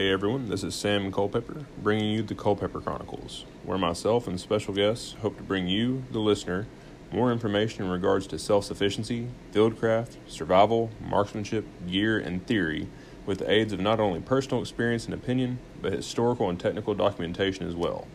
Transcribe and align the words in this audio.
Hey 0.00 0.12
everyone, 0.12 0.48
this 0.48 0.64
is 0.64 0.74
Sam 0.74 1.12
Culpepper 1.12 1.66
bringing 1.82 2.10
you 2.10 2.22
the 2.22 2.34
Culpepper 2.34 2.80
Chronicles, 2.80 3.44
where 3.64 3.76
myself 3.76 4.26
and 4.26 4.40
special 4.40 4.72
guests 4.72 5.14
hope 5.20 5.36
to 5.36 5.42
bring 5.42 5.68
you, 5.68 6.04
the 6.10 6.20
listener, 6.20 6.66
more 7.12 7.30
information 7.30 7.84
in 7.84 7.90
regards 7.90 8.26
to 8.28 8.38
self 8.38 8.64
sufficiency, 8.64 9.28
fieldcraft, 9.52 10.16
survival, 10.26 10.88
marksmanship, 11.06 11.66
gear, 11.86 12.18
and 12.18 12.46
theory 12.46 12.88
with 13.26 13.40
the 13.40 13.50
aids 13.50 13.74
of 13.74 13.80
not 13.80 14.00
only 14.00 14.20
personal 14.20 14.62
experience 14.62 15.04
and 15.04 15.12
opinion, 15.12 15.58
but 15.82 15.92
historical 15.92 16.48
and 16.48 16.58
technical 16.58 16.94
documentation 16.94 17.68
as 17.68 17.74
well. 17.76 18.08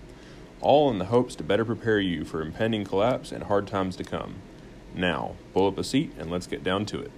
All 0.62 0.90
in 0.90 0.98
the 0.98 1.06
hopes 1.06 1.36
to 1.36 1.44
better 1.44 1.66
prepare 1.66 2.00
you 2.00 2.26
for 2.26 2.42
impending 2.42 2.84
collapse 2.84 3.32
and 3.32 3.44
hard 3.44 3.68
times 3.68 3.96
to 3.98 4.04
come. 4.04 4.38
Now, 4.96 5.36
pull 5.54 5.68
up 5.68 5.78
a 5.78 5.84
seat 5.84 6.14
and 6.18 6.32
let's 6.32 6.48
get 6.48 6.64
down 6.64 6.88
to 6.88 7.00
it. 7.00 7.12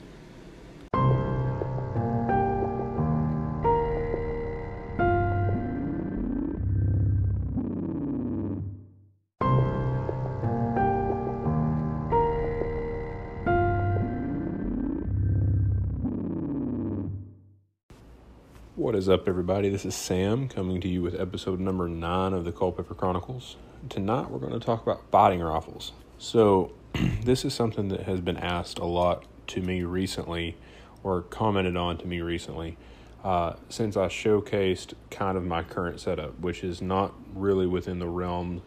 Is 18.97 19.07
up, 19.07 19.27
everybody? 19.27 19.69
This 19.69 19.85
is 19.85 19.93
Sam 19.93 20.49
coming 20.49 20.81
to 20.81 20.87
you 20.87 21.03
with 21.03 21.13
episode 21.21 21.59
number 21.59 21.87
nine 21.87 22.33
of 22.33 22.45
the 22.45 22.51
Culpepper 22.51 22.95
Chronicles. 22.95 23.55
Tonight, 23.89 24.31
we're 24.31 24.39
going 24.39 24.59
to 24.59 24.59
talk 24.59 24.81
about 24.81 25.03
fighting 25.11 25.39
rifles. 25.39 25.91
So, 26.17 26.71
this 27.23 27.45
is 27.45 27.53
something 27.53 27.89
that 27.89 28.01
has 28.03 28.21
been 28.21 28.37
asked 28.37 28.79
a 28.79 28.85
lot 28.85 29.23
to 29.49 29.61
me 29.61 29.83
recently, 29.83 30.57
or 31.03 31.21
commented 31.21 31.77
on 31.77 31.99
to 31.99 32.07
me 32.07 32.21
recently, 32.21 32.75
uh, 33.23 33.53
since 33.69 33.95
I 33.95 34.07
showcased 34.07 34.95
kind 35.11 35.37
of 35.37 35.45
my 35.45 35.61
current 35.61 35.99
setup, 35.99 36.39
which 36.39 36.63
is 36.63 36.81
not 36.81 37.13
really 37.35 37.67
within 37.67 37.99
the 37.99 38.07
realm 38.07 38.63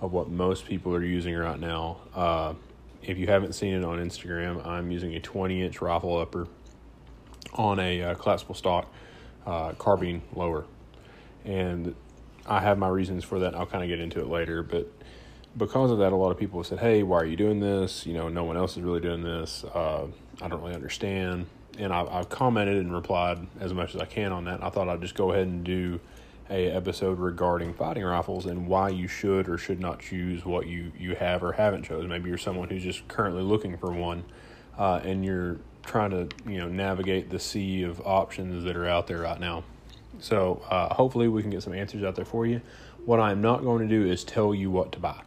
of 0.00 0.14
what 0.14 0.30
most 0.30 0.64
people 0.64 0.94
are 0.94 1.04
using 1.04 1.34
right 1.34 1.60
now. 1.60 1.98
Uh, 2.14 2.54
if 3.02 3.18
you 3.18 3.26
haven't 3.26 3.52
seen 3.52 3.74
it 3.74 3.84
on 3.84 3.98
Instagram, 3.98 4.66
I'm 4.66 4.90
using 4.90 5.14
a 5.14 5.20
20 5.20 5.62
inch 5.62 5.82
rifle 5.82 6.16
upper 6.16 6.48
on 7.52 7.78
a 7.78 8.02
uh, 8.02 8.14
collapsible 8.14 8.54
stock 8.54 8.90
uh, 9.46 9.72
carbine 9.72 10.22
lower. 10.34 10.64
And 11.44 11.94
I 12.46 12.60
have 12.60 12.78
my 12.78 12.88
reasons 12.88 13.24
for 13.24 13.38
that. 13.40 13.54
I'll 13.54 13.66
kind 13.66 13.82
of 13.82 13.88
get 13.88 14.00
into 14.00 14.20
it 14.20 14.28
later. 14.28 14.62
But 14.62 14.90
because 15.56 15.90
of 15.90 15.98
that, 15.98 16.12
a 16.12 16.16
lot 16.16 16.30
of 16.30 16.38
people 16.38 16.62
said, 16.64 16.80
hey, 16.80 17.02
why 17.02 17.18
are 17.18 17.24
you 17.24 17.36
doing 17.36 17.60
this? 17.60 18.06
You 18.06 18.14
know, 18.14 18.28
no 18.28 18.44
one 18.44 18.56
else 18.56 18.76
is 18.76 18.82
really 18.82 19.00
doing 19.00 19.22
this. 19.22 19.64
Uh, 19.64 20.06
I 20.42 20.48
don't 20.48 20.60
really 20.60 20.74
understand. 20.74 21.46
And 21.78 21.92
I, 21.92 22.04
I've 22.04 22.28
commented 22.28 22.76
and 22.76 22.92
replied 22.92 23.46
as 23.60 23.72
much 23.72 23.94
as 23.94 24.00
I 24.00 24.06
can 24.06 24.32
on 24.32 24.44
that. 24.44 24.62
I 24.62 24.70
thought 24.70 24.88
I'd 24.88 25.00
just 25.00 25.14
go 25.14 25.32
ahead 25.32 25.46
and 25.46 25.64
do 25.64 26.00
a 26.50 26.70
episode 26.70 27.18
regarding 27.18 27.72
fighting 27.72 28.04
rifles 28.04 28.44
and 28.46 28.66
why 28.68 28.90
you 28.90 29.08
should 29.08 29.48
or 29.48 29.56
should 29.56 29.80
not 29.80 29.98
choose 30.00 30.44
what 30.44 30.66
you, 30.66 30.92
you 30.98 31.14
have 31.14 31.42
or 31.42 31.52
haven't 31.52 31.84
chosen. 31.84 32.08
Maybe 32.08 32.28
you're 32.28 32.38
someone 32.38 32.68
who's 32.68 32.82
just 32.82 33.08
currently 33.08 33.42
looking 33.42 33.78
for 33.78 33.90
one 33.90 34.24
uh, 34.76 35.00
and 35.02 35.24
you're 35.24 35.58
trying 35.84 36.10
to 36.10 36.28
you 36.50 36.58
know 36.58 36.68
navigate 36.68 37.30
the 37.30 37.38
sea 37.38 37.82
of 37.82 38.00
options 38.04 38.64
that 38.64 38.76
are 38.76 38.86
out 38.86 39.06
there 39.06 39.20
right 39.20 39.38
now. 39.38 39.64
So 40.20 40.62
uh, 40.70 40.94
hopefully 40.94 41.28
we 41.28 41.42
can 41.42 41.50
get 41.50 41.62
some 41.62 41.74
answers 41.74 42.02
out 42.04 42.14
there 42.14 42.24
for 42.24 42.46
you. 42.46 42.60
What 43.04 43.20
I'm 43.20 43.42
not 43.42 43.62
going 43.62 43.86
to 43.86 43.88
do 43.88 44.10
is 44.10 44.24
tell 44.24 44.54
you 44.54 44.70
what 44.70 44.92
to 44.92 44.98
buy. 44.98 45.20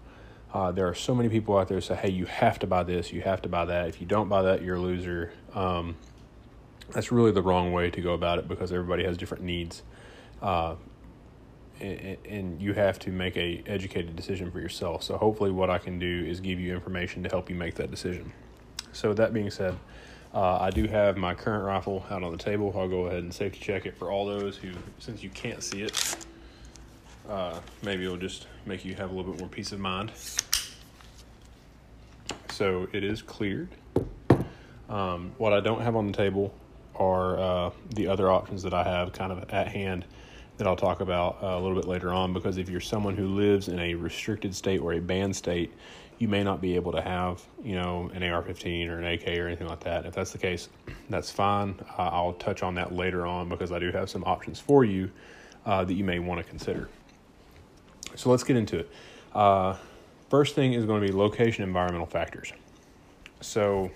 Uh, 0.53 0.71
there 0.71 0.87
are 0.87 0.95
so 0.95 1.13
many 1.13 1.29
people 1.29 1.57
out 1.57 1.67
there 1.67 1.81
say, 1.81 1.95
"Hey, 1.95 2.09
you 2.09 2.25
have 2.25 2.59
to 2.59 2.67
buy 2.67 2.83
this, 2.83 3.11
you 3.11 3.21
have 3.21 3.41
to 3.43 3.49
buy 3.49 3.65
that. 3.65 3.87
If 3.87 4.01
you 4.01 4.07
don't 4.07 4.29
buy 4.29 4.43
that, 4.43 4.61
you're 4.61 4.77
a 4.77 4.79
loser." 4.79 5.31
Um, 5.53 5.95
that's 6.91 7.11
really 7.11 7.31
the 7.31 7.41
wrong 7.41 7.73
way 7.73 7.89
to 7.91 8.01
go 8.01 8.13
about 8.13 8.39
it 8.39 8.47
because 8.47 8.71
everybody 8.71 9.03
has 9.03 9.17
different 9.17 9.43
needs, 9.43 9.83
uh, 10.41 10.75
and, 11.81 12.17
and 12.25 12.61
you 12.61 12.73
have 12.73 12.97
to 12.99 13.11
make 13.11 13.35
a 13.35 13.61
educated 13.67 14.15
decision 14.15 14.49
for 14.49 14.59
yourself. 14.59 15.03
So 15.03 15.17
hopefully, 15.17 15.51
what 15.51 15.69
I 15.69 15.77
can 15.79 15.99
do 15.99 16.25
is 16.25 16.39
give 16.39 16.59
you 16.59 16.73
information 16.73 17.23
to 17.23 17.29
help 17.29 17.49
you 17.49 17.55
make 17.55 17.75
that 17.75 17.91
decision. 17.91 18.31
So 18.93 19.13
that 19.13 19.33
being 19.33 19.51
said, 19.51 19.77
uh, 20.37 20.59
I 20.61 20.69
do 20.69 20.85
have 20.85 21.17
my 21.17 21.33
current 21.33 21.63
rifle 21.63 22.05
out 22.11 22.21
on 22.21 22.31
the 22.31 22.37
table. 22.37 22.71
I'll 22.77 22.87
go 22.87 23.07
ahead 23.07 23.23
and 23.23 23.33
safety 23.33 23.59
check 23.59 23.87
it 23.87 23.97
for 23.97 24.11
all 24.11 24.27
those 24.27 24.55
who, 24.55 24.69
since 24.99 25.23
you 25.23 25.31
can't 25.31 25.63
see 25.63 25.81
it, 25.81 26.15
uh, 27.27 27.59
maybe 27.81 28.05
it'll 28.05 28.17
just 28.17 28.45
make 28.67 28.85
you 28.85 28.93
have 28.93 29.09
a 29.09 29.15
little 29.15 29.31
bit 29.31 29.39
more 29.39 29.49
peace 29.49 29.71
of 29.71 29.79
mind. 29.79 30.11
So 32.51 32.87
it 32.93 33.03
is 33.03 33.23
cleared. 33.23 33.69
Um, 34.89 35.31
what 35.39 35.53
I 35.53 35.59
don't 35.59 35.81
have 35.81 35.95
on 35.95 36.05
the 36.05 36.13
table 36.13 36.53
are 36.93 37.39
uh, 37.39 37.71
the 37.95 38.07
other 38.07 38.29
options 38.29 38.61
that 38.61 38.75
I 38.75 38.83
have 38.83 39.13
kind 39.13 39.31
of 39.31 39.43
at 39.49 39.67
hand 39.67 40.05
that 40.57 40.67
I'll 40.67 40.75
talk 40.75 41.01
about 41.01 41.39
uh, 41.41 41.47
a 41.47 41.59
little 41.59 41.75
bit 41.75 41.87
later 41.87 42.13
on. 42.13 42.33
Because 42.33 42.57
if 42.59 42.69
you're 42.69 42.79
someone 42.79 43.17
who 43.17 43.25
lives 43.25 43.69
in 43.69 43.79
a 43.79 43.95
restricted 43.95 44.53
state 44.53 44.81
or 44.81 44.93
a 44.93 44.99
banned 44.99 45.35
state, 45.35 45.73
you 46.19 46.27
may 46.27 46.43
not 46.43 46.61
be 46.61 46.75
able 46.75 46.91
to 46.93 47.01
have, 47.01 47.43
you 47.63 47.75
know, 47.75 48.09
an 48.13 48.23
AR-15 48.23 48.89
or 48.89 48.99
an 48.99 49.05
AK 49.05 49.27
or 49.37 49.47
anything 49.47 49.67
like 49.67 49.81
that. 49.81 50.05
If 50.05 50.15
that's 50.15 50.31
the 50.31 50.37
case, 50.37 50.69
that's 51.09 51.29
fine. 51.29 51.75
Uh, 51.97 52.09
I'll 52.11 52.33
touch 52.33 52.63
on 52.63 52.75
that 52.75 52.93
later 52.93 53.25
on 53.25 53.49
because 53.49 53.71
I 53.71 53.79
do 53.79 53.91
have 53.91 54.09
some 54.09 54.23
options 54.23 54.59
for 54.59 54.83
you 54.83 55.11
uh, 55.65 55.83
that 55.83 55.93
you 55.93 56.03
may 56.03 56.19
want 56.19 56.43
to 56.43 56.49
consider. 56.49 56.89
So 58.15 58.31
let's 58.31 58.43
get 58.43 58.55
into 58.55 58.79
it. 58.79 58.89
Uh, 59.33 59.75
first 60.29 60.55
thing 60.55 60.73
is 60.73 60.85
going 60.85 61.01
to 61.01 61.07
be 61.07 61.13
location 61.13 61.63
environmental 61.63 62.07
factors. 62.07 62.51
So 63.41 63.91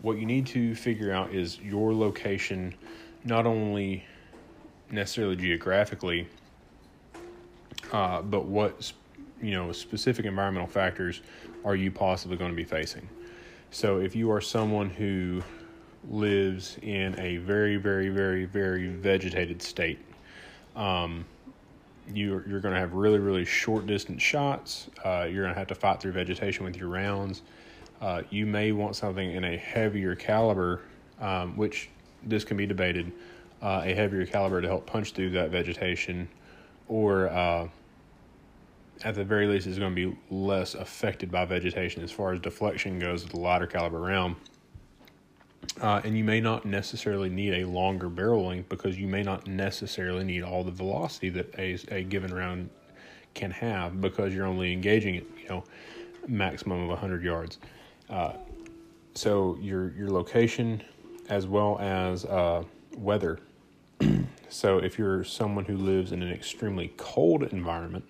what 0.00 0.16
you 0.16 0.24
need 0.24 0.46
to 0.48 0.74
figure 0.74 1.12
out 1.12 1.34
is 1.34 1.58
your 1.60 1.92
location, 1.92 2.74
not 3.24 3.46
only 3.46 4.04
necessarily 4.90 5.36
geographically, 5.36 6.26
uh, 7.92 8.22
but 8.22 8.46
what 8.46 8.92
you 9.42 9.52
know 9.52 9.72
specific 9.72 10.24
environmental 10.24 10.68
factors 10.68 11.22
are 11.64 11.76
you 11.76 11.90
possibly 11.90 12.36
going 12.36 12.50
to 12.50 12.56
be 12.56 12.64
facing. 12.64 13.08
So 13.70 13.98
if 13.98 14.14
you 14.14 14.30
are 14.30 14.40
someone 14.40 14.90
who 14.90 15.42
lives 16.08 16.78
in 16.82 17.18
a 17.18 17.38
very 17.38 17.76
very 17.76 18.08
very 18.08 18.44
very 18.44 18.88
vegetated 18.88 19.60
state 19.60 19.98
um, 20.76 21.24
you, 22.12 22.44
you're 22.46 22.60
going 22.60 22.74
to 22.74 22.80
have 22.80 22.92
really 22.92 23.18
really 23.18 23.44
short 23.44 23.86
distance 23.86 24.22
shots 24.22 24.88
uh, 25.04 25.26
you're 25.30 25.42
going 25.42 25.54
to 25.54 25.58
have 25.58 25.66
to 25.68 25.74
fight 25.74 26.00
through 26.00 26.12
vegetation 26.12 26.64
with 26.64 26.76
your 26.76 26.88
rounds. 26.88 27.42
Uh, 28.00 28.22
you 28.30 28.46
may 28.46 28.72
want 28.72 28.94
something 28.94 29.32
in 29.32 29.44
a 29.44 29.56
heavier 29.56 30.14
caliber 30.14 30.82
um, 31.20 31.56
which 31.56 31.88
this 32.22 32.44
can 32.44 32.56
be 32.56 32.66
debated 32.66 33.10
uh, 33.62 33.82
a 33.84 33.94
heavier 33.94 34.26
caliber 34.26 34.60
to 34.60 34.68
help 34.68 34.86
punch 34.86 35.12
through 35.12 35.30
that 35.30 35.50
vegetation 35.50 36.28
or 36.88 37.28
uh, 37.30 37.66
at 39.04 39.14
the 39.14 39.24
very 39.24 39.46
least 39.46 39.66
is 39.66 39.78
going 39.78 39.94
to 39.94 40.10
be 40.10 40.18
less 40.30 40.74
affected 40.74 41.30
by 41.30 41.44
vegetation 41.44 42.02
as 42.02 42.10
far 42.10 42.32
as 42.32 42.40
deflection 42.40 42.98
goes 42.98 43.22
with 43.22 43.32
the 43.32 43.38
lighter 43.38 43.66
caliber 43.66 44.00
round. 44.00 44.36
Uh, 45.80 46.00
and 46.04 46.16
you 46.16 46.24
may 46.24 46.40
not 46.40 46.64
necessarily 46.64 47.28
need 47.28 47.52
a 47.54 47.68
longer 47.68 48.08
barrel 48.08 48.46
length 48.46 48.68
because 48.68 48.98
you 48.98 49.06
may 49.06 49.22
not 49.22 49.46
necessarily 49.46 50.24
need 50.24 50.42
all 50.42 50.64
the 50.64 50.70
velocity 50.70 51.28
that 51.28 51.54
a, 51.58 51.78
a 51.88 52.02
given 52.02 52.32
round 52.32 52.70
can 53.34 53.50
have 53.50 54.00
because 54.00 54.32
you're 54.32 54.46
only 54.46 54.72
engaging 54.72 55.16
it, 55.16 55.26
you 55.42 55.48
know, 55.48 55.64
maximum 56.26 56.82
of 56.82 56.88
100 56.88 57.22
yards. 57.22 57.58
Uh, 58.08 58.32
so 59.14 59.58
your 59.60 59.90
your 59.92 60.08
location 60.08 60.82
as 61.28 61.46
well 61.46 61.78
as 61.80 62.24
uh, 62.24 62.62
weather. 62.96 63.38
so 64.48 64.78
if 64.78 64.98
you're 64.98 65.24
someone 65.24 65.64
who 65.64 65.76
lives 65.76 66.12
in 66.12 66.22
an 66.22 66.32
extremely 66.32 66.92
cold 66.96 67.42
environment, 67.44 68.04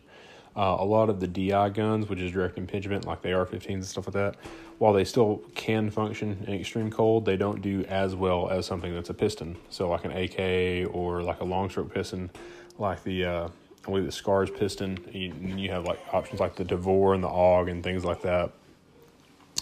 uh, 0.57 0.77
a 0.79 0.85
lot 0.85 1.11
of 1.11 1.21
the 1.21 1.27
DI 1.29 1.69
guns, 1.71 2.09
which 2.09 2.19
is 2.19 2.33
direct 2.33 2.57
impingement, 2.57 3.05
like 3.07 3.21
the 3.23 3.33
AR-15s 3.33 3.69
and 3.69 3.85
stuff 3.85 4.07
like 4.07 4.15
that, 4.15 4.37
while 4.79 4.93
they 4.93 5.05
still 5.05 5.43
can 5.55 5.91
function 5.91 6.45
in 6.47 6.55
extreme 6.55 6.91
cold, 6.91 7.25
they 7.25 7.37
don't 7.37 7.61
do 7.61 7.85
as 7.85 8.15
well 8.15 8.49
as 8.49 8.67
something 8.67 8.95
that's 8.95 9.11
a 9.11 9.15
piston. 9.15 9.57
So 9.71 9.89
like 9.89 10.05
an 10.05 10.13
AK 10.13 10.95
or 10.95 11.23
like 11.23 11.41
a 11.41 11.45
long 11.45 11.69
stroke 11.71 11.93
piston, 11.93 12.31
like 12.79 13.03
the 13.05 13.25
uh, 13.25 13.49
I 13.87 13.91
believe 13.91 14.05
the 14.05 14.13
SCAR's 14.13 14.51
piston. 14.51 14.99
You, 15.13 15.33
you 15.57 15.71
have 15.71 15.85
like 15.85 16.01
options 16.13 16.41
like 16.41 16.57
the 16.57 16.65
Tavor 16.65 17.15
and 17.15 17.23
the 17.23 17.29
AUG 17.29 17.71
and 17.71 17.83
things 17.85 18.05
like 18.05 18.23
that. 18.23 18.53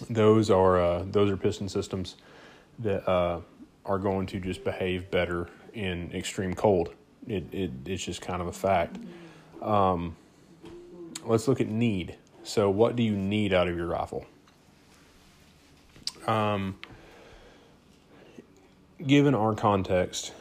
Those 0.08 0.50
are 0.50 0.80
uh, 0.80 1.04
those 1.10 1.30
are 1.30 1.36
piston 1.36 1.68
systems 1.68 2.16
that 2.80 3.08
uh, 3.08 3.40
are 3.84 3.98
going 3.98 4.26
to 4.28 4.40
just 4.40 4.64
behave 4.64 5.10
better 5.10 5.48
in 5.74 6.10
extreme 6.12 6.54
cold. 6.54 6.92
It, 7.26 7.44
it 7.52 7.70
it's 7.84 8.04
just 8.04 8.20
kind 8.20 8.40
of 8.40 8.48
a 8.48 8.52
fact. 8.52 8.98
Um, 9.62 10.16
let's 11.26 11.48
look 11.48 11.60
at 11.60 11.68
need. 11.68 12.16
So, 12.44 12.70
what 12.70 12.96
do 12.96 13.02
you 13.02 13.16
need 13.16 13.52
out 13.52 13.68
of 13.68 13.76
your 13.76 13.86
rifle? 13.86 14.26
Um, 16.26 16.78
given 19.06 19.34
our 19.34 19.54
context, 19.54 20.32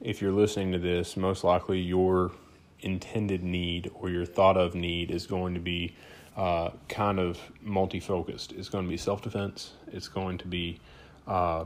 if 0.00 0.22
you're 0.22 0.32
listening 0.32 0.72
to 0.72 0.78
this, 0.78 1.16
most 1.16 1.44
likely 1.44 1.80
your 1.80 2.32
intended 2.80 3.42
need 3.42 3.90
or 3.94 4.10
your 4.10 4.24
thought 4.26 4.56
of 4.56 4.74
need 4.74 5.10
is 5.10 5.26
going 5.26 5.54
to 5.54 5.60
be 5.60 5.94
uh, 6.36 6.70
kind 6.88 7.18
of 7.18 7.38
multi 7.62 8.00
focused. 8.00 8.52
It's 8.52 8.68
going 8.68 8.84
to 8.84 8.90
be 8.90 8.96
self 8.96 9.22
defense, 9.22 9.72
it's 9.92 10.08
going 10.08 10.38
to 10.38 10.46
be 10.48 10.80
uh, 11.26 11.64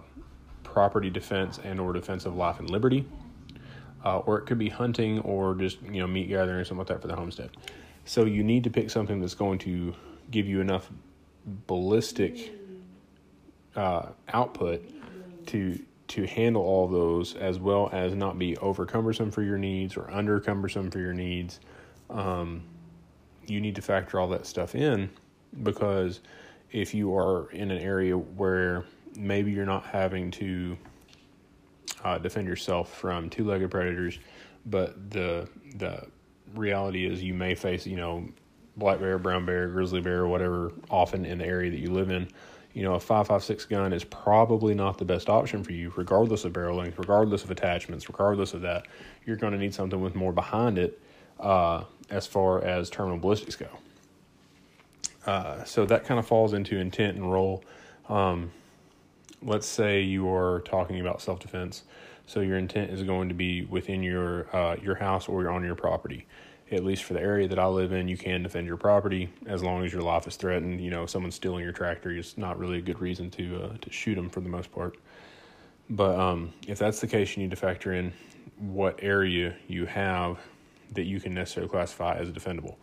property 0.64 1.10
defense 1.10 1.58
and 1.62 1.80
or 1.80 1.92
defense 1.92 2.26
of 2.26 2.36
life 2.36 2.60
and 2.60 2.70
liberty. 2.70 3.06
uh, 4.04 4.18
or 4.20 4.38
it 4.38 4.46
could 4.46 4.58
be 4.58 4.68
hunting 4.68 5.18
or 5.20 5.54
just 5.54 5.80
you 5.82 6.00
know 6.00 6.06
meat 6.06 6.28
gathering 6.28 6.56
or 6.58 6.64
something 6.64 6.78
like 6.78 6.88
that 6.88 7.02
for 7.02 7.08
the 7.08 7.16
homestead. 7.16 7.50
So 8.10 8.24
you 8.24 8.42
need 8.42 8.64
to 8.64 8.70
pick 8.70 8.90
something 8.90 9.20
that's 9.20 9.36
going 9.36 9.60
to 9.60 9.94
give 10.32 10.48
you 10.48 10.60
enough 10.60 10.90
ballistic 11.68 12.50
uh, 13.76 14.06
output 14.32 14.82
to 15.46 15.78
to 16.08 16.26
handle 16.26 16.60
all 16.60 16.88
those 16.88 17.36
as 17.36 17.60
well 17.60 17.88
as 17.92 18.16
not 18.16 18.36
be 18.36 18.56
over 18.56 18.84
cumbersome 18.84 19.30
for 19.30 19.42
your 19.42 19.58
needs 19.58 19.96
or 19.96 20.10
under 20.10 20.40
cumbersome 20.40 20.90
for 20.90 20.98
your 20.98 21.12
needs. 21.14 21.60
Um, 22.10 22.64
you 23.46 23.60
need 23.60 23.76
to 23.76 23.82
factor 23.82 24.18
all 24.18 24.26
that 24.30 24.44
stuff 24.44 24.74
in 24.74 25.08
because 25.62 26.18
if 26.72 26.92
you 26.92 27.16
are 27.16 27.48
in 27.52 27.70
an 27.70 27.78
area 27.78 28.18
where 28.18 28.86
maybe 29.14 29.52
you're 29.52 29.64
not 29.64 29.84
having 29.84 30.32
to 30.32 30.76
uh, 32.02 32.18
defend 32.18 32.48
yourself 32.48 32.92
from 32.92 33.30
two-legged 33.30 33.70
predators, 33.70 34.18
but 34.66 35.12
the 35.12 35.48
the 35.76 36.08
reality 36.54 37.06
is 37.06 37.22
you 37.22 37.34
may 37.34 37.54
face 37.54 37.86
you 37.86 37.96
know 37.96 38.26
black 38.76 38.98
bear, 38.98 39.18
brown 39.18 39.44
bear, 39.44 39.68
grizzly 39.68 40.00
bear, 40.00 40.26
whatever, 40.26 40.72
often 40.90 41.24
in 41.24 41.38
the 41.38 41.44
area 41.44 41.70
that 41.70 41.80
you 41.80 41.90
live 41.90 42.10
in 42.10 42.28
you 42.72 42.84
know, 42.84 42.94
a 42.94 42.98
5.56 42.98 43.68
gun 43.68 43.92
is 43.92 44.04
probably 44.04 44.74
not 44.74 44.98
the 44.98 45.04
best 45.04 45.28
option 45.28 45.64
for 45.64 45.72
you, 45.72 45.92
regardless 45.96 46.44
of 46.44 46.52
barrel 46.52 46.76
length, 46.76 46.98
regardless 46.98 47.42
of 47.42 47.50
attachments, 47.50 48.08
regardless 48.08 48.54
of 48.54 48.62
that. 48.62 48.86
You're 49.26 49.36
going 49.36 49.52
to 49.52 49.58
need 49.58 49.74
something 49.74 50.00
with 50.00 50.14
more 50.14 50.32
behind 50.32 50.78
it 50.78 51.00
uh, 51.40 51.84
as 52.10 52.26
far 52.26 52.62
as 52.62 52.88
terminal 52.88 53.18
ballistics 53.18 53.56
go. 53.56 53.68
Uh, 55.26 55.64
so 55.64 55.84
that 55.84 56.04
kind 56.04 56.20
of 56.20 56.26
falls 56.26 56.52
into 56.52 56.78
intent 56.78 57.16
and 57.16 57.30
role. 57.30 57.64
Um, 58.08 58.52
let's 59.42 59.66
say 59.66 60.02
you 60.02 60.32
are 60.32 60.60
talking 60.60 61.00
about 61.00 61.20
self 61.20 61.40
defense. 61.40 61.82
So 62.30 62.40
your 62.40 62.58
intent 62.58 62.90
is 62.90 63.02
going 63.02 63.28
to 63.28 63.34
be 63.34 63.64
within 63.64 64.02
your 64.02 64.54
uh, 64.54 64.76
your 64.80 64.94
house 64.94 65.28
or 65.28 65.48
on 65.50 65.64
your 65.64 65.74
property 65.74 66.26
at 66.72 66.84
least 66.84 67.02
for 67.02 67.14
the 67.14 67.20
area 67.20 67.48
that 67.48 67.58
I 67.58 67.66
live 67.66 67.92
in, 67.92 68.06
you 68.06 68.16
can 68.16 68.42
defend 68.42 68.66
your 68.66 68.76
property 68.76 69.28
as 69.46 69.62
long 69.62 69.84
as 69.84 69.92
your 69.92 70.02
life 70.02 70.26
is 70.26 70.36
threatened. 70.36 70.80
You 70.80 70.90
know, 70.90 71.04
someone 71.06 71.32
stealing 71.32 71.64
your 71.64 71.72
tractor 71.72 72.10
is 72.10 72.38
not 72.38 72.58
really 72.58 72.78
a 72.78 72.80
good 72.80 73.00
reason 73.00 73.30
to 73.32 73.62
uh, 73.62 73.76
to 73.80 73.90
shoot 73.90 74.14
them 74.14 74.30
for 74.30 74.40
the 74.40 74.48
most 74.48 74.70
part. 74.70 74.96
But 75.88 76.18
um, 76.18 76.52
if 76.68 76.78
that's 76.78 77.00
the 77.00 77.08
case, 77.08 77.36
you 77.36 77.42
need 77.42 77.50
to 77.50 77.56
factor 77.56 77.94
in 77.94 78.12
what 78.58 79.00
area 79.02 79.56
you 79.66 79.86
have 79.86 80.38
that 80.92 81.04
you 81.04 81.20
can 81.20 81.34
necessarily 81.34 81.68
classify 81.68 82.14
as 82.16 82.30
defendable. 82.30 82.76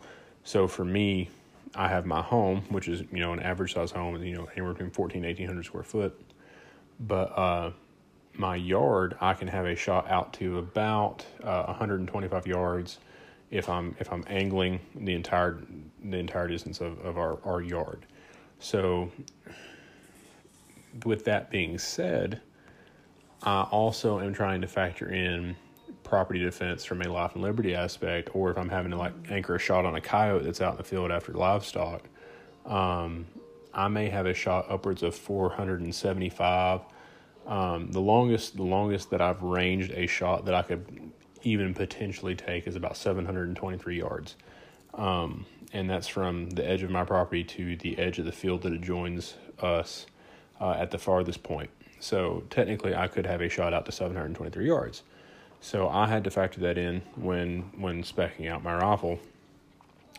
So 0.44 0.68
for 0.68 0.84
me, 0.84 1.30
I 1.74 1.88
have 1.88 2.04
my 2.04 2.20
home, 2.20 2.62
which 2.68 2.88
is 2.88 3.00
you 3.10 3.20
know 3.20 3.32
an 3.32 3.40
average 3.40 3.72
size 3.72 3.90
home, 3.90 4.22
you 4.22 4.36
know 4.36 4.48
anywhere 4.52 4.74
between 4.74 4.90
14 4.90 5.22
1800 5.22 5.64
square 5.64 5.82
foot. 5.82 6.20
But 7.00 7.38
uh, 7.38 7.70
my 8.38 8.56
yard, 8.56 9.16
I 9.20 9.34
can 9.34 9.48
have 9.48 9.66
a 9.66 9.74
shot 9.74 10.08
out 10.08 10.32
to 10.34 10.58
about 10.58 11.26
uh, 11.42 11.64
125 11.64 12.46
yards 12.46 12.98
if 13.50 13.68
I'm 13.68 13.96
if 13.98 14.12
I'm 14.12 14.24
angling 14.28 14.80
the 14.94 15.14
entire 15.14 15.58
the 16.02 16.18
entire 16.18 16.48
distance 16.48 16.80
of, 16.80 16.98
of 17.04 17.18
our, 17.18 17.38
our 17.44 17.60
yard. 17.60 18.06
So 18.60 19.10
with 21.04 21.24
that 21.24 21.50
being 21.50 21.78
said, 21.78 22.40
I 23.42 23.62
also 23.62 24.20
am 24.20 24.32
trying 24.32 24.60
to 24.60 24.68
factor 24.68 25.12
in 25.12 25.56
property 26.04 26.40
defense 26.40 26.84
from 26.84 27.02
a 27.02 27.08
life 27.08 27.34
and 27.34 27.42
liberty 27.42 27.74
aspect, 27.74 28.30
or 28.34 28.50
if 28.50 28.58
I'm 28.58 28.68
having 28.68 28.90
to 28.92 28.96
like 28.96 29.12
anchor 29.30 29.56
a 29.56 29.58
shot 29.58 29.84
on 29.84 29.94
a 29.96 30.00
coyote 30.00 30.44
that's 30.44 30.60
out 30.60 30.72
in 30.72 30.78
the 30.78 30.84
field 30.84 31.10
after 31.10 31.32
livestock, 31.32 32.08
um, 32.66 33.26
I 33.74 33.88
may 33.88 34.08
have 34.08 34.26
a 34.26 34.34
shot 34.34 34.66
upwards 34.70 35.02
of 35.02 35.14
475. 35.14 36.80
Um, 37.48 37.90
the 37.90 38.00
longest, 38.00 38.56
the 38.56 38.62
longest 38.62 39.10
that 39.10 39.20
I've 39.20 39.42
ranged 39.42 39.90
a 39.92 40.06
shot 40.06 40.44
that 40.44 40.54
I 40.54 40.62
could 40.62 41.10
even 41.42 41.72
potentially 41.74 42.34
take 42.34 42.66
is 42.66 42.76
about 42.76 42.96
723 42.96 43.98
yards. 43.98 44.36
Um, 44.94 45.46
and 45.72 45.88
that's 45.88 46.08
from 46.08 46.50
the 46.50 46.68
edge 46.68 46.82
of 46.82 46.90
my 46.90 47.04
property 47.04 47.44
to 47.44 47.76
the 47.76 47.98
edge 47.98 48.18
of 48.18 48.26
the 48.26 48.32
field 48.32 48.62
that 48.62 48.72
adjoins 48.72 49.34
us 49.60 50.06
uh, 50.60 50.72
at 50.72 50.90
the 50.90 50.98
farthest 50.98 51.42
point. 51.42 51.70
So 52.00 52.44
technically, 52.50 52.94
I 52.94 53.08
could 53.08 53.26
have 53.26 53.40
a 53.40 53.48
shot 53.48 53.72
out 53.72 53.86
to 53.86 53.92
723 53.92 54.66
yards. 54.66 55.02
So 55.60 55.88
I 55.88 56.06
had 56.06 56.24
to 56.24 56.30
factor 56.30 56.60
that 56.60 56.78
in 56.78 57.02
when 57.16 57.62
when 57.76 58.02
specking 58.04 58.48
out 58.48 58.62
my 58.62 58.76
rifle. 58.76 59.18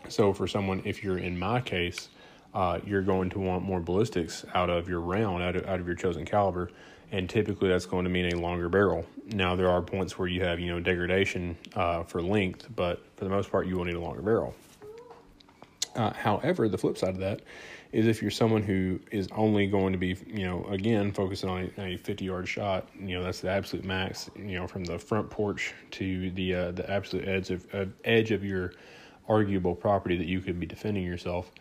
So 0.10 0.34
for 0.34 0.48
someone, 0.48 0.82
if 0.84 1.04
you're 1.04 1.18
in 1.18 1.40
my 1.40 1.62
case, 1.62 2.10
uh, 2.54 2.80
you're 2.86 3.02
going 3.02 3.30
to 3.32 3.40
want 3.40 3.64
more 3.64 3.80
ballistics 3.80 4.46
out 4.54 4.70
of 4.70 4.90
your 4.90 5.00
round, 5.00 5.44
out 5.44 5.56
of, 5.56 5.66
out 5.66 5.80
of 5.80 5.88
your 5.88 5.96
chosen 5.96 6.26
caliber, 6.26 6.70
and 7.12 7.30
typically 7.30 7.70
that's 7.70 7.86
going 7.86 8.04
to 8.04 8.10
mean 8.10 8.34
a 8.34 8.40
longer 8.40 8.70
barrel. 8.70 9.06
Now 9.28 9.56
there 9.56 9.70
are 9.70 9.82
points 9.82 10.18
where 10.18 10.28
you 10.28 10.44
have 10.44 10.60
you 10.60 10.68
know 10.68 10.80
degradation 10.80 11.58
uh, 11.76 12.04
for 12.04 12.22
length, 12.22 12.68
but 12.76 13.02
for 13.16 13.24
the 13.24 13.30
most 13.30 13.52
part 13.52 13.68
you 13.68 13.78
will 13.78 13.86
need 13.86 13.96
a 13.96 14.00
longer 14.00 14.22
barrel. 14.22 14.54
Uh, 15.96 16.14
however, 16.14 16.70
the 16.70 16.78
flip 16.78 16.98
side 16.98 17.10
of 17.10 17.20
that 17.20 17.42
is 17.92 18.06
if 18.06 18.22
you're 18.22 18.30
someone 18.30 18.62
who 18.62 19.00
is 19.12 19.28
only 19.32 19.66
going 19.66 19.92
to 19.92 19.98
be 19.98 20.16
you 20.28 20.46
know 20.46 20.64
again 20.66 21.12
focusing 21.12 21.50
on 21.50 21.72
a, 21.78 21.82
a 21.94 21.98
50 21.98 22.26
yard 22.26 22.48
shot, 22.48 22.88
you 23.00 23.18
know 23.18 23.24
that's 23.24 23.42
the 23.42 23.50
absolute 23.50 23.86
max. 23.86 24.30
You 24.36 24.60
know 24.60 24.68
from 24.68 24.84
the 24.84 25.00
front 25.00 25.30
porch 25.30 25.74
to 25.92 26.32
the 26.32 26.54
uh, 26.54 26.72
the 26.72 26.90
absolute 26.90 27.28
edge 27.28 27.50
of 27.50 27.66
uh, 27.74 27.86
edge 28.06 28.32
of 28.32 28.44
your 28.44 28.74
arguable 29.28 29.76
property 29.76 30.18
that 30.18 30.26
you 30.26 30.42
could 30.42 30.60
be 30.60 30.66
defending 30.66 31.04
yourself 31.04 31.52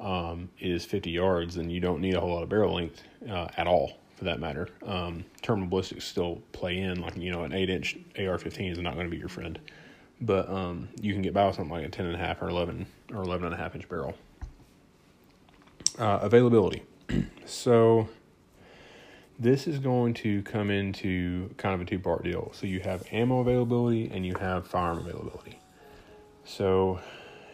um, 0.00 0.48
is 0.58 0.86
50 0.86 1.10
yards, 1.10 1.56
then 1.56 1.68
you 1.68 1.78
don't 1.78 2.00
need 2.00 2.14
a 2.14 2.20
whole 2.20 2.32
lot 2.32 2.42
of 2.42 2.48
barrel 2.48 2.74
length 2.74 3.02
uh, 3.28 3.48
at 3.58 3.66
all 3.66 3.98
for 4.18 4.24
that 4.24 4.40
matter. 4.40 4.68
Um, 4.84 5.24
terminal 5.42 5.68
ballistics 5.68 6.04
still 6.04 6.42
play 6.50 6.78
in, 6.78 7.00
like, 7.00 7.16
you 7.16 7.30
know, 7.30 7.44
an 7.44 7.52
8 7.52 7.70
inch 7.70 7.96
AR 8.18 8.36
15 8.36 8.72
is 8.72 8.78
not 8.78 8.94
going 8.94 9.06
to 9.06 9.10
be 9.10 9.16
your 9.16 9.28
friend. 9.28 9.58
But 10.20 10.48
um, 10.50 10.88
you 11.00 11.12
can 11.12 11.22
get 11.22 11.32
by 11.32 11.46
with 11.46 11.54
something 11.54 11.72
like 11.72 11.86
a 11.86 11.88
10 11.88 12.06
and 12.06 12.16
a 12.16 12.18
half 12.18 12.42
or 12.42 12.48
11 12.48 12.86
or 13.14 13.22
11 13.22 13.46
and 13.46 13.54
a 13.54 13.56
half 13.56 13.76
inch 13.76 13.88
barrel. 13.88 14.14
Uh, 15.96 16.18
availability. 16.20 16.82
so 17.46 18.08
this 19.38 19.68
is 19.68 19.78
going 19.78 20.14
to 20.14 20.42
come 20.42 20.70
into 20.70 21.48
kind 21.56 21.76
of 21.76 21.80
a 21.80 21.84
two 21.84 22.00
part 22.00 22.24
deal. 22.24 22.50
So 22.52 22.66
you 22.66 22.80
have 22.80 23.04
ammo 23.12 23.38
availability 23.38 24.10
and 24.12 24.26
you 24.26 24.34
have 24.34 24.66
firearm 24.66 24.98
availability. 24.98 25.60
So 26.44 26.98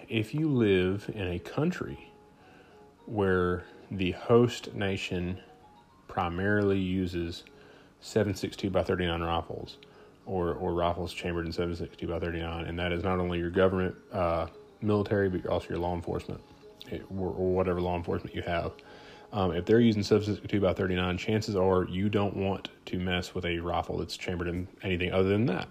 if 0.09 0.33
you 0.33 0.49
live 0.49 1.11
in 1.15 1.29
a 1.29 1.39
country 1.39 2.11
where 3.05 3.65
the 3.91 4.13
host 4.13 4.75
nation 4.75 5.39
primarily 6.15 6.79
uses 6.79 7.43
7.62 8.01 8.71
by 8.71 8.85
39 8.85 9.21
rifles 9.21 9.79
or, 10.27 10.55
or 10.55 10.73
rifles 10.73 11.13
chambered 11.13 11.45
in 11.45 11.53
7.62 11.53 12.09
by 12.09 12.21
39, 12.21 12.67
and 12.67 12.79
that 12.79 12.93
is 12.93 13.03
not 13.03 13.19
only 13.19 13.39
your 13.39 13.51
government, 13.51 13.97
uh, 14.13 14.47
military, 14.81 15.29
but 15.29 15.45
also 15.47 15.71
your 15.71 15.79
law 15.79 15.95
enforcement 15.95 16.41
eh, 16.93 16.99
or, 17.19 17.29
or 17.29 17.53
whatever 17.53 17.81
law 17.81 17.97
enforcement 17.97 18.35
you 18.35 18.43
have. 18.43 18.73
Um, 19.33 19.51
if 19.51 19.67
they're 19.67 19.81
using 19.81 20.03
7.62 20.03 20.61
by 20.61 20.73
39, 20.73 21.19
chances 21.19 21.57
are 21.57 21.85
you 21.85 22.09
don't 22.09 22.37
want 22.37 22.69
to 22.87 22.99
mess 23.01 23.35
with 23.35 23.45
a 23.45 23.59
rifle 23.59 23.99
that's 23.99 24.17
chambered 24.17 24.47
in 24.47 24.69
anything 24.83 25.13
other 25.13 25.29
than 25.29 25.47
that. 25.47 25.69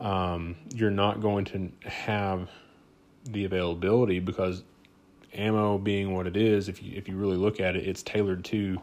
Um, 0.00 0.56
you're 0.74 0.90
not 0.90 1.20
going 1.20 1.44
to 1.46 1.70
have 1.84 2.48
the 3.24 3.44
availability 3.44 4.18
because 4.18 4.62
ammo 5.34 5.76
being 5.76 6.14
what 6.14 6.26
it 6.26 6.36
is, 6.36 6.68
if 6.68 6.82
you 6.82 6.92
if 6.96 7.08
you 7.08 7.16
really 7.16 7.36
look 7.36 7.60
at 7.60 7.76
it, 7.76 7.86
it's 7.86 8.02
tailored 8.02 8.44
to 8.46 8.80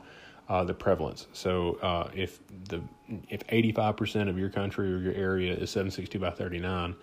uh, 0.49 0.63
the 0.63 0.73
prevalence. 0.73 1.27
So 1.33 1.77
uh, 1.81 2.09
if 2.13 2.39
the 2.69 2.81
if 3.29 3.45
85% 3.47 4.29
of 4.29 4.37
your 4.37 4.49
country 4.49 4.91
or 4.91 4.97
your 4.97 5.13
area 5.13 5.53
is 5.53 5.69
762 5.69 6.19
by 6.19 6.31
39, 6.31 6.95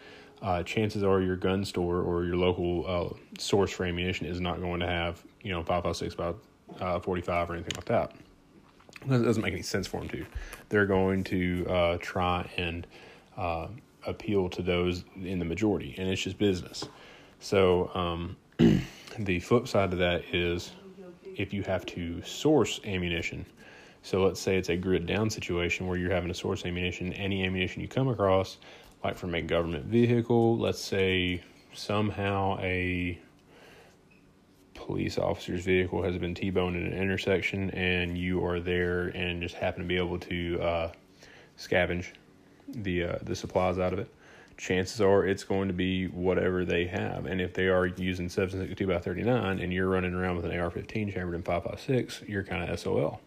uh, 0.43 0.63
chances 0.65 1.03
are 1.03 1.21
your 1.21 1.37
gun 1.37 1.65
store 1.65 2.01
or 2.01 2.25
your 2.25 2.37
local 2.37 2.85
uh, 2.87 3.17
source 3.39 3.71
for 3.71 3.85
ammunition 3.85 4.27
is 4.27 4.41
not 4.41 4.61
going 4.61 4.81
to 4.81 4.87
have 4.87 5.23
you 5.43 5.53
know 5.53 5.63
556 5.63 6.15
by 6.15 6.85
uh, 6.85 7.01
45 7.01 7.51
or 7.51 7.55
anything 7.55 7.73
like 7.77 7.85
that. 7.87 8.13
It 9.05 9.25
doesn't 9.25 9.43
make 9.43 9.53
any 9.53 9.63
sense 9.63 9.87
for 9.89 9.99
them 9.99 10.09
to. 10.11 10.25
They're 10.69 10.87
going 10.87 11.25
to 11.25 11.67
uh, 11.69 11.99
try 12.01 12.49
and 12.57 12.87
appeal 14.07 14.49
to 14.49 14.63
those 14.63 15.05
in 15.23 15.39
the 15.39 15.45
majority, 15.45 15.95
and 15.99 16.09
it's 16.09 16.23
just 16.23 16.39
business. 16.39 16.89
So 17.41 17.91
um, 17.95 18.37
the 19.19 19.41
flip 19.41 19.67
side 19.67 19.93
of 19.93 19.99
that 19.99 20.25
is 20.33 20.73
if 21.37 21.53
you 21.53 21.63
have 21.63 21.87
to 21.87 22.23
source 22.23 22.81
ammunition. 22.85 23.47
So 24.03 24.25
let's 24.25 24.41
say 24.41 24.57
it's 24.57 24.69
a 24.69 24.77
grid 24.77 25.07
down 25.07 25.31
situation 25.31 25.87
where 25.87 25.97
you're 25.97 26.13
having 26.13 26.29
to 26.29 26.35
source 26.35 26.65
ammunition. 26.67 27.13
Any 27.13 27.45
ammunition 27.45 27.83
you 27.83 27.89
come 27.89 28.09
across, 28.09 28.59
like 29.05 29.17
from 29.17 29.35
a 29.35 29.43
government 29.43 29.85
vehicle, 29.85 30.59
let's 30.59 30.81
say 30.81 31.43
somehow 31.73 32.59
a 32.61 33.19
police 34.75 35.19
officer's 35.19 35.65
vehicle 35.65 36.03
has 36.03 36.19
been 36.19 36.35
T-boned 36.35 36.77
in 36.77 36.87
an 36.87 36.93
intersection 36.93 37.71
and 37.71 38.19
you 38.19 38.45
are 38.45 38.59
there 38.59 39.09
and 39.09 39.41
just 39.41 39.55
happen 39.55 39.83
to 39.83 39.87
be 39.87 39.97
able 39.97 40.19
to 40.19 40.61
uh, 40.61 40.93
scavenge 41.57 42.07
the 42.69 43.05
uh, 43.05 43.19
the 43.23 43.37
supplies 43.37 43.79
out 43.79 43.93
of 43.93 43.99
it 43.99 44.13
chances 44.57 45.01
are 45.01 45.27
it's 45.27 45.45
going 45.45 45.69
to 45.69 45.75
be 45.75 46.07
whatever 46.09 46.65
they 46.65 46.87
have. 46.87 47.27
And 47.27 47.41
if 47.41 47.55
they 47.55 47.69
are 47.69 47.87
using 47.87 48.29
762 48.29 48.87
by 48.87 48.99
39 48.99 49.59
and 49.59 49.73
you're 49.73 49.89
running 49.89 50.15
around 50.15 50.37
with 50.37 50.45
an 50.45 50.59
AR 50.59 50.71
15 50.71 51.13
chambered 51.13 51.35
in 51.35 51.43
556, 51.43 52.23
you're 52.29 52.45
kind 52.45 52.69
of 52.69 52.79
SOL. 52.79 53.21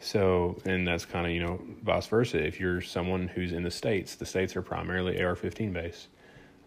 So, 0.00 0.58
and 0.64 0.86
that's 0.86 1.04
kind 1.04 1.26
of, 1.26 1.32
you 1.32 1.40
know, 1.40 1.60
vice 1.82 2.06
versa. 2.06 2.44
If 2.44 2.58
you're 2.58 2.80
someone 2.80 3.28
who's 3.28 3.52
in 3.52 3.62
the 3.62 3.70
States, 3.70 4.16
the 4.16 4.26
States 4.26 4.56
are 4.56 4.62
primarily 4.62 5.22
AR 5.22 5.36
15 5.36 5.72
based. 5.72 6.08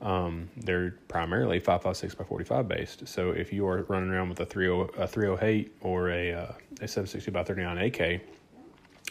Um, 0.01 0.49
they're 0.57 0.91
primarily 1.07 1.59
5.56 1.59 2.17
by 2.17 2.23
45 2.23 2.67
based. 2.67 3.07
So 3.07 3.31
if 3.31 3.51
you 3.51 3.67
are 3.67 3.83
running 3.83 4.09
around 4.09 4.29
with 4.29 4.39
a 4.39 4.45
30, 4.45 4.93
a 4.97 5.07
308 5.07 5.75
or 5.81 6.09
a, 6.09 6.33
uh, 6.33 6.51
a 6.81 6.87
760 6.87 7.31
by 7.31 7.43
39 7.43 7.77
AK 7.77 8.21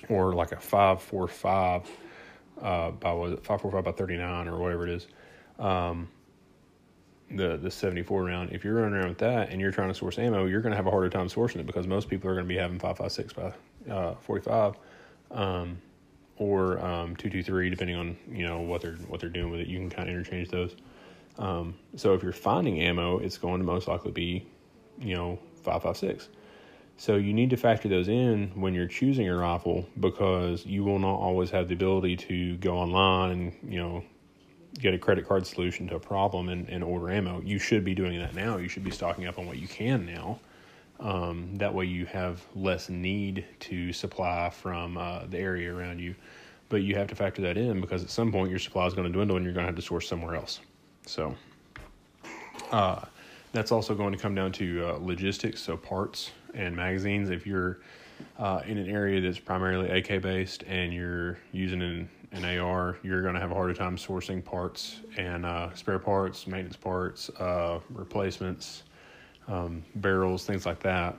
or 0.09 0.33
like 0.35 0.53
a 0.53 0.61
545 0.61 1.91
uh, 2.61 2.91
by 2.93 3.13
was 3.13 3.33
545 3.43 3.85
by 3.85 3.93
39 3.93 4.49
or 4.49 4.59
whatever 4.59 4.87
it 4.87 4.95
is, 4.95 5.07
um, 5.59 6.09
the 7.31 7.57
the 7.57 7.71
74 7.71 8.25
round, 8.25 8.53
if 8.53 8.65
you're 8.65 8.75
running 8.75 8.95
around 8.95 9.09
with 9.09 9.19
that 9.19 9.51
and 9.51 9.61
you're 9.61 9.73
trying 9.73 9.89
to 9.89 9.95
source 9.95 10.19
ammo, 10.19 10.47
you're 10.47 10.61
going 10.61 10.73
to 10.73 10.77
have 10.77 10.87
a 10.87 10.91
harder 10.91 11.11
time 11.11 11.29
sourcing 11.29 11.57
it 11.57 11.67
because 11.67 11.87
most 11.87 12.09
people 12.09 12.31
are 12.31 12.35
going 12.35 12.47
to 12.47 12.49
be 12.49 12.59
having 12.59 12.79
5.56 12.79 13.35
by 13.35 13.93
uh, 13.93 14.15
45. 14.17 14.75
Um, 15.31 15.79
or 16.37 16.85
um, 16.85 17.17
two 17.17 17.31
two 17.31 17.43
three, 17.43 17.71
depending 17.71 17.97
on 17.97 18.17
you 18.31 18.47
know 18.47 18.61
what 18.61 18.83
they're 18.83 18.97
what 19.09 19.21
they're 19.21 19.31
doing 19.31 19.51
with 19.51 19.61
it. 19.61 19.69
You 19.69 19.79
can 19.79 19.91
kind 19.91 20.09
of 20.09 20.15
interchange 20.15 20.49
those. 20.49 20.75
Um, 21.39 21.75
so 21.97 22.15
if 22.15 22.23
you're 22.23 22.33
finding 22.33 22.81
ammo, 22.81 23.19
it's 23.19 23.39
going 23.39 23.61
to 23.61 23.67
most 23.67 23.89
likely 23.89 24.13
be, 24.13 24.47
you 24.99 25.15
know, 25.15 25.39
five 25.63 25.83
five 25.83 25.97
six. 25.97 26.29
So 26.97 27.17
you 27.17 27.33
need 27.33 27.51
to 27.51 27.57
factor 27.57 27.89
those 27.89 28.09
in 28.09 28.53
when 28.55 28.73
you're 28.73 28.87
choosing 28.87 29.29
a 29.29 29.37
rifle 29.37 29.87
because 29.99 30.65
you 30.65 30.85
will 30.85 30.99
not 30.99 31.17
always 31.17 31.51
have 31.51 31.69
the 31.69 31.75
ability 31.75 32.17
to 32.17 32.57
go 32.59 32.77
online 32.77 33.31
and 33.31 33.73
you 33.73 33.79
know 33.79 34.05
get 34.79 34.95
a 34.95 34.99
credit 34.99 35.27
card 35.27 35.47
solution 35.47 35.87
to 35.89 35.97
a 35.97 36.01
problem 36.01 36.49
and, 36.49 36.69
and 36.69 36.83
order 36.83 37.11
ammo. 37.11 37.41
You 37.43 37.59
should 37.59 37.85
be 37.85 37.95
doing 37.95 38.19
that 38.19 38.35
now. 38.35 38.57
You 38.57 38.69
should 38.69 38.85
be 38.85 38.91
stocking 38.91 39.27
up 39.27 39.39
on 39.39 39.47
what 39.47 39.59
you 39.59 39.69
can 39.69 40.05
now. 40.07 40.41
Um, 41.01 41.57
that 41.57 41.73
way, 41.73 41.85
you 41.87 42.07
have 42.07 42.43
less 42.55 42.89
need 42.89 43.45
to 43.61 43.93
supply 43.93 44.51
from 44.51 44.97
uh, 44.97 45.27
the 45.27 45.39
area 45.39 45.75
around 45.75 46.01
you. 46.01 46.15
But 46.69 46.83
you 46.83 46.95
have 46.97 47.09
to 47.09 47.15
factor 47.15 47.43
that 47.43 47.57
in 47.57 47.81
because 47.81 48.03
at 48.03 48.11
some 48.11 48.33
point 48.33 48.51
your 48.51 48.59
supply 48.59 48.87
is 48.87 48.95
going 48.95 49.07
to 49.07 49.13
dwindle 49.13 49.37
and 49.37 49.45
you're 49.45 49.55
going 49.55 49.65
to 49.65 49.69
have 49.69 49.77
to 49.77 49.83
source 49.83 50.09
somewhere 50.09 50.35
else. 50.35 50.61
So, 51.07 51.37
uh, 52.73 53.03
that's 53.53 53.71
also 53.71 53.95
going 53.95 54.13
to 54.13 54.19
come 54.19 54.35
down 54.35 54.51
to 54.53 54.89
uh, 54.89 54.99
logistics, 54.99 55.63
so 55.63 55.77
parts 55.77 56.31
and 56.55 56.75
magazines. 56.75 57.31
If 57.31 57.47
you're 57.47 57.81
uh, 58.39 58.63
in 58.67 58.79
an 58.79 58.89
area 58.89 59.21
that's 59.21 59.39
primarily 59.39 59.91
AK 59.91 60.23
based 60.23 60.63
and 60.65 60.93
you're 60.93 61.39
using 61.53 61.83
an, 61.83 62.09
an 62.33 62.59
AR, 62.59 62.99
you're 63.03 63.23
going 63.23 63.35
to 63.35 63.41
have 63.41 63.51
a 63.51 63.55
harder 63.55 63.75
time 63.75 63.97
sourcing 63.97 64.45
parts 64.45 65.01
and 65.17 65.45
uh, 65.45 65.73
spare 65.75 65.99
parts, 65.99 66.47
maintenance 66.47 66.77
parts, 66.77 67.31
uh, 67.31 67.81
replacements 67.91 68.85
um, 69.49 69.85
barrels, 69.97 70.45
things 70.45 70.67
like 70.67 70.81
that 70.81 71.17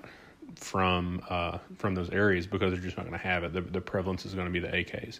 from 0.56 1.22
uh, 1.30 1.58
from 1.77 1.96
those 1.96 2.10
areas 2.12 2.48
because 2.48 2.72
they're 2.72 2.82
just 2.82 2.98
not 2.98 3.06
going 3.06 3.18
to 3.18 3.27
have 3.27 3.44
it. 3.44 3.54
The, 3.54 3.62
the 3.62 3.82
prevalence 3.82 4.25
is 4.25 4.34
going 4.34 4.48
to 4.48 4.54
be 4.54 4.60
the 4.60 4.70
AKs. 4.70 5.20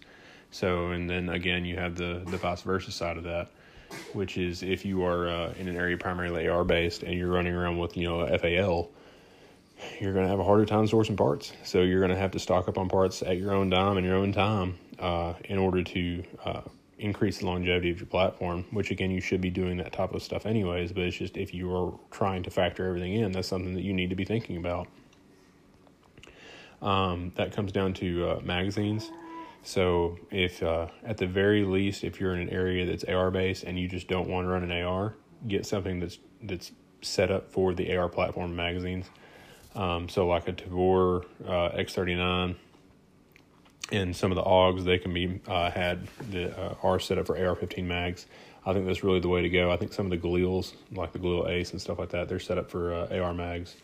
So, 0.52 0.92
and 0.92 1.10
then 1.10 1.30
again, 1.30 1.66
you 1.66 1.76
have 1.78 1.96
the 1.96 2.24
the 2.28 2.38
vice 2.38 2.62
versa 2.62 2.92
side 2.92 3.18
of 3.18 3.24
that, 3.24 3.50
which 4.14 4.38
is 4.38 4.64
if 4.64 4.86
you 4.86 5.04
are 5.04 5.28
uh, 5.28 5.54
in 5.60 5.68
an 5.68 5.76
area 5.76 5.98
primarily 5.98 6.48
AR 6.48 6.64
based 6.64 7.04
and 7.04 7.14
you're 7.14 7.32
running 7.32 7.54
around 7.54 7.78
with 7.78 7.98
you 7.98 8.08
know 8.08 8.26
FAL, 8.38 8.90
you're 10.00 10.14
going 10.14 10.26
to 10.26 10.30
have 10.30 10.40
a 10.40 10.44
harder 10.44 10.66
time 10.66 10.86
sourcing 10.86 11.18
parts. 11.18 11.54
So 11.64 11.82
you're 11.82 12.00
going 12.00 12.12
to 12.12 12.18
have 12.18 12.32
to 12.32 12.40
stock 12.40 12.68
up 12.68 12.78
on 12.78 12.90
parts 12.90 13.22
at 13.22 13.38
your 13.38 13.54
own 13.54 13.70
dime 13.70 13.98
and 13.98 14.06
your 14.06 14.16
own 14.16 14.32
time 14.32 14.78
uh, 15.00 15.34
in 15.46 15.58
order 15.58 15.84
to 15.84 16.24
uh, 16.44 16.62
increase 16.98 17.40
the 17.40 17.46
longevity 17.46 17.92
of 17.92 18.00
your 18.00 18.08
platform, 18.08 18.66
which 18.72 18.92
again, 18.92 19.12
you 19.12 19.22
should 19.22 19.42
be 19.42 19.50
doing 19.50 19.78
that 19.78 19.92
type 19.92 20.14
of 20.14 20.24
stuff 20.24 20.46
anyways, 20.46 20.92
but 20.92 21.04
it's 21.04 21.18
just 21.18 21.38
if 21.38 21.54
you 21.54 21.74
are 21.76 21.94
trying 22.12 22.44
to 22.44 22.50
factor 22.50 22.88
everything 22.88 23.14
in, 23.14 23.32
that's 23.32 23.48
something 23.48 23.74
that 23.74 23.84
you 23.84 23.94
need 23.94 24.10
to 24.10 24.16
be 24.16 24.26
thinking 24.26 24.58
about. 24.58 24.88
Um, 26.82 27.32
that 27.36 27.52
comes 27.52 27.72
down 27.72 27.94
to 27.96 28.30
uh, 28.30 28.40
magazines. 28.42 29.12
So, 29.64 30.20
if 30.30 30.62
uh, 30.62 30.88
at 31.04 31.18
the 31.18 31.26
very 31.26 31.64
least, 31.64 32.04
if 32.04 32.20
you're 32.20 32.36
in 32.36 32.42
an 32.42 32.50
area 32.50 32.86
that's 32.86 33.04
AR 33.06 33.32
based 33.32 33.64
and 33.64 33.80
you 33.80 33.88
just 33.88 34.08
don't 34.08 34.30
want 34.30 34.46
to 34.46 34.50
run 34.50 34.64
an 34.64 34.84
AR, 34.84 35.16
get 35.48 35.66
something 35.66 36.00
that's 36.00 36.20
that's 36.44 36.72
set 37.02 37.32
up 37.32 37.52
for 37.52 37.74
the 37.74 37.96
AR 37.96 38.08
platform 38.08 38.56
magazines. 38.56 39.10
Um, 39.76 40.08
so, 40.10 40.28
like 40.28 40.48
a 40.48 40.54
Tavor 40.54 41.26
uh, 41.46 41.78
X39 41.78 42.56
and 43.92 44.16
some 44.16 44.32
of 44.32 44.36
the 44.36 44.44
AUGs 44.44 44.84
they 44.84 44.98
can 44.98 45.14
be 45.14 45.40
uh, 45.48 45.70
had 45.70 46.08
that 46.32 46.58
uh, 46.58 46.76
are 46.82 47.00
set 47.00 47.18
up 47.18 47.28
for 47.28 47.38
AR-15 47.38 47.84
mags. 47.84 48.26
I 48.66 48.74
think 48.74 48.88
that's 48.88 49.04
really 49.04 49.20
the 49.20 49.28
way 49.28 49.42
to 49.42 49.50
go. 49.50 49.72
I 49.72 49.78
think 49.78 49.94
some 49.94 50.08
of 50.08 50.10
the 50.10 50.18
Galils, 50.18 50.74
like 50.92 51.14
the 51.14 51.20
Galil 51.20 51.48
Ace 51.48 51.72
and 51.72 51.80
stuff 51.80 52.00
like 52.00 52.10
that, 52.10 52.28
they're 52.28 52.40
set 52.40 52.58
up 52.58 52.72
for 52.72 52.94
uh, 52.94 53.20
AR 53.20 53.34
mags. 53.34 53.76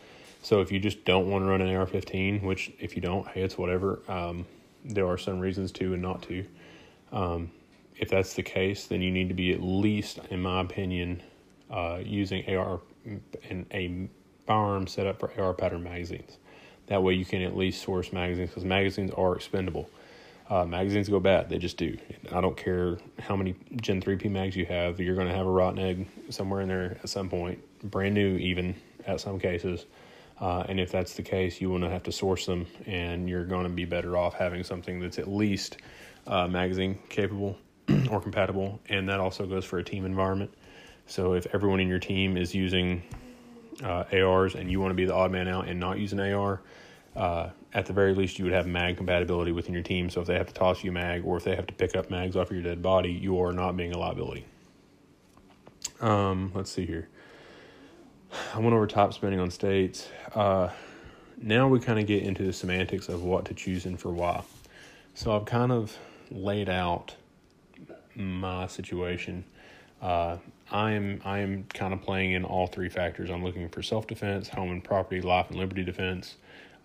So 0.41 0.62
if 0.62 0.71
you 0.71 0.79
just 0.79 1.05
don't 1.05 1.29
want 1.29 1.45
to 1.45 1.50
run 1.50 1.62
an 1.62 1.75
AR-15, 1.75 2.41
which 2.41 2.71
if 2.79 2.95
you 2.95 3.01
don't, 3.01 3.27
hey, 3.27 3.43
it's 3.43 3.60
whatever. 3.60 4.00
Um, 4.07 4.45
there 4.83 5.07
are 5.07 5.19
some 5.19 5.39
reasons 5.39 5.71
to 5.74 5.93
and 5.93 6.01
not 6.01 6.24
to. 6.24 6.45
Um, 7.12 7.51
if 7.98 8.10
that's 8.10 8.33
the 8.33 8.41
case, 8.41 8.88
then 8.88 9.01
you 9.01 9.12
need 9.12 9.27
to 9.27 9.36
be 9.36 9.51
at 9.51 9.62
least, 9.62 10.19
in 10.31 10.41
my 10.41 10.62
opinion, 10.62 11.21
uh, 11.69 12.00
using 12.03 12.43
AR 12.55 12.79
and 13.05 13.65
a 13.71 14.10
firearm 14.51 14.86
set 14.86 15.08
up 15.08 15.17
for 15.17 15.31
AR 15.39 15.53
pattern 15.53 15.81
magazines. 15.81 16.38
That 16.88 17.01
way 17.01 17.13
you 17.13 17.24
can 17.24 17.41
at 17.41 17.55
least 17.55 17.81
source 17.81 18.12
magazines 18.12 18.50
because 18.50 18.65
magazines 18.65 19.10
are 19.12 19.34
expendable. 19.34 19.89
Uh, 20.50 20.65
magazines 20.65 21.08
go 21.08 21.22
bad; 21.22 21.48
they 21.50 21.58
just 21.58 21.77
do. 21.77 21.98
I 22.34 22.41
don't 22.41 22.58
care 22.58 22.98
how 23.17 23.38
many 23.38 23.55
Gen 23.77 24.01
3 24.01 24.17
PMAGs 24.17 24.55
you 24.58 24.65
have; 24.65 25.00
you're 25.00 25.15
going 25.15 25.29
to 25.29 25.34
have 25.34 25.48
a 25.48 25.50
rotten 25.50 25.79
egg 25.79 26.05
somewhere 26.29 26.60
in 26.60 26.67
there 26.67 26.98
at 27.01 27.08
some 27.08 27.29
point, 27.29 27.60
brand 27.89 28.13
new 28.13 28.36
even 28.38 28.75
at 29.08 29.22
some 29.22 29.39
cases. 29.39 29.86
Uh, 30.41 30.65
and 30.67 30.81
if 30.81 30.91
that's 30.91 31.13
the 31.13 31.24
case, 31.24 31.62
you 31.62 31.70
will 31.70 31.79
not 31.79 31.91
have 31.91 32.03
to 32.03 32.12
source 32.12 32.46
them, 32.46 32.67
and 32.88 33.29
you're 33.29 33.46
going 33.46 33.63
to 33.63 33.70
be 33.70 33.86
better 33.86 34.17
off 34.17 34.34
having 34.34 34.65
something 34.65 35.00
that's 35.00 35.17
at 35.17 35.29
least 35.29 35.77
uh, 36.27 36.46
magazine 36.46 37.00
capable 37.08 37.58
or 38.10 38.20
compatible. 38.20 38.81
And 38.89 39.08
that 39.08 39.22
also 39.22 39.46
goes 39.46 39.63
for 39.63 39.79
a 39.79 39.84
team 39.84 40.03
environment. 40.03 40.53
So 41.05 41.36
if 41.36 41.48
everyone 41.53 41.79
in 41.79 41.88
your 41.88 42.00
team 42.00 42.36
is 42.36 42.53
using 42.53 43.03
uh, 43.83 44.03
ARs 44.13 44.55
and 44.55 44.71
you 44.71 44.79
want 44.79 44.91
to 44.91 44.95
be 44.95 45.05
the 45.05 45.13
odd 45.13 45.31
man 45.31 45.47
out 45.47 45.67
and 45.67 45.79
not 45.79 45.99
use 45.99 46.13
an 46.13 46.19
AR, 46.19 46.61
uh, 47.15 47.49
at 47.73 47.85
the 47.85 47.93
very 47.93 48.13
least, 48.13 48.39
you 48.39 48.45
would 48.45 48.53
have 48.53 48.67
mag 48.67 48.97
compatibility 48.97 49.51
within 49.51 49.73
your 49.73 49.83
team. 49.83 50.09
So 50.09 50.21
if 50.21 50.27
they 50.27 50.35
have 50.35 50.47
to 50.47 50.53
toss 50.53 50.83
you 50.83 50.91
mag 50.91 51.23
or 51.25 51.37
if 51.37 51.43
they 51.43 51.55
have 51.55 51.67
to 51.67 51.73
pick 51.73 51.95
up 51.95 52.09
mags 52.09 52.35
off 52.35 52.49
of 52.49 52.53
your 52.53 52.63
dead 52.63 52.81
body, 52.81 53.11
you 53.11 53.41
are 53.41 53.53
not 53.53 53.77
being 53.77 53.93
a 53.93 53.97
liability. 53.97 54.45
Um, 55.99 56.51
let's 56.53 56.71
see 56.71 56.85
here. 56.85 57.09
I 58.53 58.59
went 58.59 58.73
over 58.73 58.87
top 58.87 59.13
spending 59.13 59.39
on 59.39 59.51
states. 59.51 60.09
Uh, 60.33 60.69
now 61.41 61.67
we 61.67 61.79
kind 61.79 61.99
of 61.99 62.05
get 62.05 62.23
into 62.23 62.43
the 62.43 62.53
semantics 62.53 63.09
of 63.09 63.23
what 63.23 63.45
to 63.45 63.53
choose 63.53 63.85
and 63.85 63.99
for 63.99 64.11
why. 64.11 64.43
So 65.13 65.35
I've 65.35 65.45
kind 65.45 65.71
of 65.71 65.97
laid 66.29 66.69
out 66.69 67.15
my 68.15 68.67
situation. 68.67 69.43
Uh, 70.01 70.38
I 70.72 70.91
am 70.91 71.22
I 71.25 71.39
am 71.39 71.65
kind 71.74 71.93
of 71.93 72.01
playing 72.01 72.31
in 72.31 72.46
all 72.46 72.67
three 72.67 72.89
factors. 72.89 73.29
I'm 73.29 73.43
looking 73.43 73.67
for 73.70 73.84
self 73.84 74.08
defense, 74.08 74.48
home 74.48 74.72
and 74.72 74.84
property, 74.84 75.22
life 75.22 75.50
and 75.50 75.60
liberty 75.60 75.84
defense, 75.84 76.38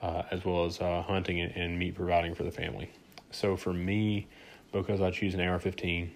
uh, 0.03 0.23
as 0.31 0.45
well 0.45 0.65
as 0.65 0.81
uh, 0.81 1.03
hunting 1.03 1.41
and, 1.41 1.53
and, 1.57 1.79
meat 1.79 1.95
providing 1.95 2.35
for 2.35 2.43
the 2.43 2.51
family. 2.51 2.91
So 3.31 3.57
for 3.57 3.73
me, 3.73 4.27
because 4.73 5.01
I 5.01 5.11
choose 5.11 5.35
an 5.35 5.41
AR-15, 5.41 6.09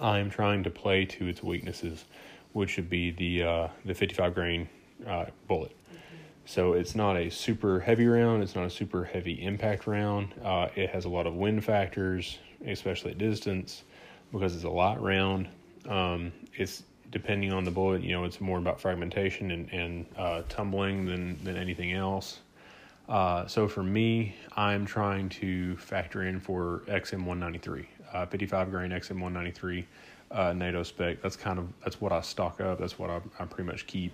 I 0.00 0.18
am 0.18 0.28
trying 0.28 0.64
to 0.64 0.70
play 0.70 1.04
to 1.04 1.26
its 1.28 1.42
weaknesses, 1.42 2.04
which 2.52 2.76
would 2.76 2.90
be 2.90 3.12
the 3.12 3.42
uh, 3.44 3.68
the 3.84 3.94
55 3.94 4.34
grain 4.34 4.68
uh, 5.06 5.26
bullet. 5.46 5.74
So 6.46 6.72
it's 6.72 6.96
not 6.96 7.16
a 7.16 7.30
super 7.30 7.78
heavy 7.78 8.06
round. 8.06 8.42
It's 8.42 8.56
not 8.56 8.66
a 8.66 8.70
super 8.70 9.04
heavy 9.04 9.40
impact 9.40 9.86
round. 9.86 10.34
Uh, 10.42 10.68
it 10.74 10.90
has 10.90 11.04
a 11.04 11.08
lot 11.08 11.28
of 11.28 11.34
wind 11.34 11.64
factors, 11.64 12.38
especially 12.66 13.12
at 13.12 13.18
distance, 13.18 13.84
because 14.32 14.56
it's 14.56 14.64
a 14.64 14.70
light 14.70 15.00
round. 15.00 15.48
Um, 15.88 16.32
it's 16.54 16.82
depending 17.10 17.52
on 17.52 17.64
the 17.64 17.70
bullet, 17.70 18.02
you 18.02 18.12
know, 18.12 18.24
it's 18.24 18.40
more 18.40 18.58
about 18.58 18.80
fragmentation 18.80 19.50
and, 19.50 19.68
and 19.72 20.06
uh, 20.16 20.42
tumbling 20.48 21.06
than, 21.06 21.42
than 21.42 21.56
anything 21.56 21.92
else. 21.92 22.40
Uh, 23.08 23.46
so 23.46 23.66
for 23.66 23.82
me, 23.82 24.36
I'm 24.56 24.86
trying 24.86 25.28
to 25.30 25.76
factor 25.78 26.22
in 26.22 26.38
for 26.38 26.82
XM193, 26.86 27.86
uh, 28.12 28.26
55 28.26 28.70
grain 28.70 28.90
XM193 28.90 29.84
uh, 30.30 30.52
NATO 30.52 30.84
spec. 30.84 31.20
That's 31.20 31.34
kind 31.34 31.58
of 31.58 31.66
that's 31.82 32.00
what 32.00 32.12
I 32.12 32.20
stock 32.20 32.60
up. 32.60 32.78
That's 32.78 32.98
what 32.98 33.10
I, 33.10 33.20
I 33.40 33.44
pretty 33.46 33.68
much 33.68 33.88
keep 33.88 34.12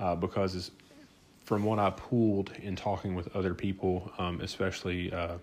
uh, 0.00 0.16
because 0.16 0.56
it's, 0.56 0.72
from 1.44 1.62
what 1.62 1.78
I 1.78 1.90
pulled 1.90 2.50
in 2.62 2.74
talking 2.74 3.14
with 3.14 3.34
other 3.36 3.54
people, 3.54 4.10
um, 4.18 4.40
especially 4.40 5.12
uh, 5.12 5.36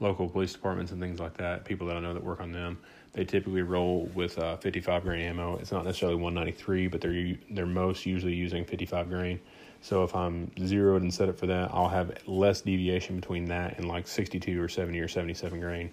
local 0.00 0.28
police 0.28 0.52
departments 0.52 0.92
and 0.92 1.00
things 1.00 1.20
like 1.20 1.36
that, 1.36 1.64
people 1.64 1.86
that 1.88 1.96
I 1.96 2.00
know 2.00 2.14
that 2.14 2.22
work 2.22 2.40
on 2.40 2.52
them, 2.52 2.78
they 3.18 3.24
typically 3.24 3.62
roll 3.62 4.08
with 4.14 4.38
uh, 4.38 4.56
55 4.58 5.02
grain 5.02 5.20
ammo. 5.20 5.56
It's 5.56 5.72
not 5.72 5.84
necessarily 5.84 6.14
193, 6.14 6.86
but 6.86 7.00
they're 7.00 7.34
they're 7.50 7.66
most 7.66 8.06
usually 8.06 8.34
using 8.34 8.64
55 8.64 9.08
grain. 9.08 9.40
So 9.80 10.04
if 10.04 10.14
I'm 10.14 10.52
zeroed 10.64 11.02
and 11.02 11.12
set 11.12 11.28
up 11.28 11.36
for 11.36 11.48
that, 11.48 11.70
I'll 11.72 11.88
have 11.88 12.16
less 12.28 12.60
deviation 12.60 13.16
between 13.16 13.46
that 13.46 13.76
and 13.76 13.88
like 13.88 14.06
62 14.06 14.62
or 14.62 14.68
70 14.68 15.00
or 15.00 15.08
77 15.08 15.58
grain 15.58 15.90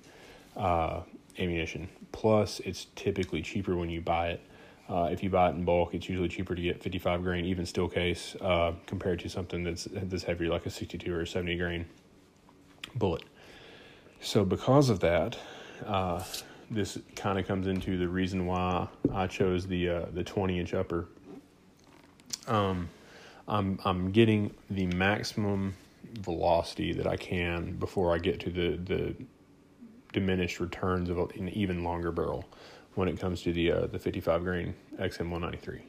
uh, 0.56 1.02
ammunition. 1.40 1.90
Plus, 2.12 2.60
it's 2.60 2.86
typically 2.96 3.42
cheaper 3.42 3.76
when 3.76 3.90
you 3.90 4.02
buy 4.02 4.30
it. 4.30 4.42
Uh, 4.88 5.10
if 5.12 5.24
you 5.24 5.32
buy 5.32 5.50
it 5.50 5.56
in 5.56 5.66
bulk, 5.66 5.96
it's 5.96 6.08
usually 6.08 6.30
cheaper 6.30 6.54
to 6.54 6.62
get 6.62 6.84
55 6.84 7.24
grain, 7.24 7.44
even 7.46 7.66
steel 7.66 7.88
case, 7.88 8.36
uh, 8.40 8.74
compared 8.86 9.20
to 9.22 9.30
something 9.30 9.64
that's 9.64 9.88
that's 9.92 10.22
heavier, 10.22 10.50
like 10.50 10.68
a 10.68 10.70
62 10.70 11.12
or 11.12 11.22
a 11.22 11.28
70 11.28 11.58
grain. 11.58 11.86
bullet. 12.94 13.24
So 14.22 14.46
because 14.46 14.92
of 14.92 15.00
that, 15.00 15.38
uh, 15.86 16.24
this 16.70 16.98
kind 17.16 17.40
of 17.40 17.48
comes 17.48 17.68
into 17.68 17.98
the 17.98 18.08
reason 18.08 18.46
why 18.46 18.88
I 19.14 19.28
chose 19.28 19.68
the 19.68 19.90
uh, 19.90 20.06
the 20.14 20.24
20 20.24 20.60
inch 20.60 20.74
upper. 20.74 21.08
Um, 22.48 22.90
I'm 23.48 23.80
I'm 23.86 24.12
getting 24.12 24.54
the 24.70 24.88
maximum 24.88 25.76
velocity 26.20 26.94
that 26.94 27.08
I 27.08 27.18
can 27.18 27.76
before 27.76 28.14
I 28.14 28.18
get 28.18 28.40
to 28.42 28.50
the 28.50 28.78
the 28.78 29.16
diminished 30.14 30.60
returns 30.60 31.10
of 31.10 31.18
an 31.18 31.50
even 31.50 31.84
longer 31.84 32.12
barrel 32.12 32.46
when 32.96 33.08
it 33.08 33.20
comes 33.20 33.42
to 33.44 33.54
the 33.54 33.72
uh, 33.72 33.88
the 33.88 34.00
55 34.00 34.44
grain 34.44 34.74
XM 35.00 35.30
193. 35.30 35.84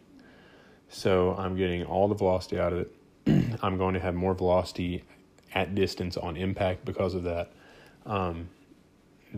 So 0.88 1.34
I'm 1.36 1.56
getting 1.56 1.84
all 1.84 2.08
the 2.08 2.14
velocity 2.14 2.58
out 2.58 2.72
of 2.72 2.80
it. 2.80 3.58
I'm 3.62 3.78
going 3.78 3.94
to 3.94 4.00
have 4.00 4.14
more 4.14 4.34
velocity 4.34 5.04
at 5.54 5.74
distance 5.74 6.16
on 6.16 6.36
impact 6.36 6.84
because 6.84 7.14
of 7.14 7.22
that. 7.24 7.52
Um, 8.04 8.48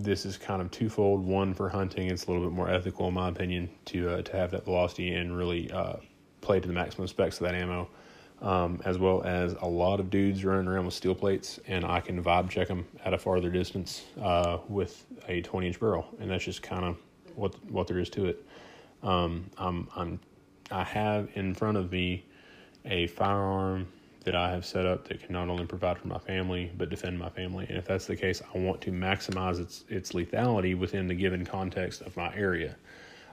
this 0.02 0.24
is 0.24 0.36
kind 0.36 0.62
of 0.62 0.70
twofold. 0.70 1.24
One 1.24 1.54
for 1.54 1.68
hunting, 1.68 2.08
it's 2.08 2.26
a 2.26 2.30
little 2.30 2.46
bit 2.46 2.54
more 2.54 2.68
ethical, 2.68 3.08
in 3.08 3.14
my 3.14 3.28
opinion, 3.28 3.68
to 3.86 4.10
uh, 4.10 4.22
to 4.22 4.36
have 4.36 4.50
that 4.52 4.64
velocity 4.64 5.14
and 5.14 5.36
really 5.36 5.70
uh, 5.70 5.96
play 6.40 6.60
to 6.60 6.66
the 6.66 6.74
maximum 6.74 7.06
specs 7.06 7.40
of 7.40 7.46
that 7.46 7.54
ammo. 7.54 7.88
Um, 8.40 8.80
as 8.84 8.98
well 8.98 9.24
as 9.24 9.54
a 9.54 9.66
lot 9.66 9.98
of 9.98 10.10
dudes 10.10 10.44
running 10.44 10.68
around 10.68 10.84
with 10.84 10.94
steel 10.94 11.14
plates, 11.14 11.58
and 11.66 11.84
I 11.84 12.00
can 12.00 12.22
vibe 12.22 12.48
check 12.48 12.68
them 12.68 12.86
at 13.04 13.12
a 13.12 13.18
farther 13.18 13.50
distance 13.50 14.04
uh, 14.22 14.58
with 14.68 15.06
a 15.26 15.42
20 15.42 15.66
inch 15.66 15.80
barrel, 15.80 16.06
and 16.20 16.30
that's 16.30 16.44
just 16.44 16.62
kind 16.62 16.84
of 16.84 16.98
what 17.34 17.54
what 17.68 17.88
there 17.88 17.98
is 17.98 18.08
to 18.10 18.26
it. 18.26 18.46
Um, 19.02 19.50
I'm 19.58 19.88
I'm 19.96 20.20
I 20.70 20.84
have 20.84 21.30
in 21.34 21.54
front 21.54 21.78
of 21.78 21.90
me 21.90 22.24
a 22.84 23.08
firearm 23.08 23.88
that 24.28 24.36
I 24.36 24.50
have 24.50 24.66
set 24.66 24.84
up 24.84 25.08
that 25.08 25.22
can 25.22 25.32
not 25.32 25.48
only 25.48 25.64
provide 25.64 25.96
for 25.96 26.06
my 26.06 26.18
family 26.18 26.70
but 26.76 26.90
defend 26.90 27.18
my 27.18 27.30
family. 27.30 27.64
And 27.70 27.78
if 27.78 27.86
that's 27.86 28.04
the 28.04 28.14
case, 28.14 28.42
I 28.54 28.58
want 28.58 28.82
to 28.82 28.92
maximize 28.92 29.58
its 29.58 29.86
its 29.88 30.12
lethality 30.12 30.78
within 30.78 31.06
the 31.06 31.14
given 31.14 31.46
context 31.46 32.02
of 32.02 32.14
my 32.14 32.34
area. 32.36 32.76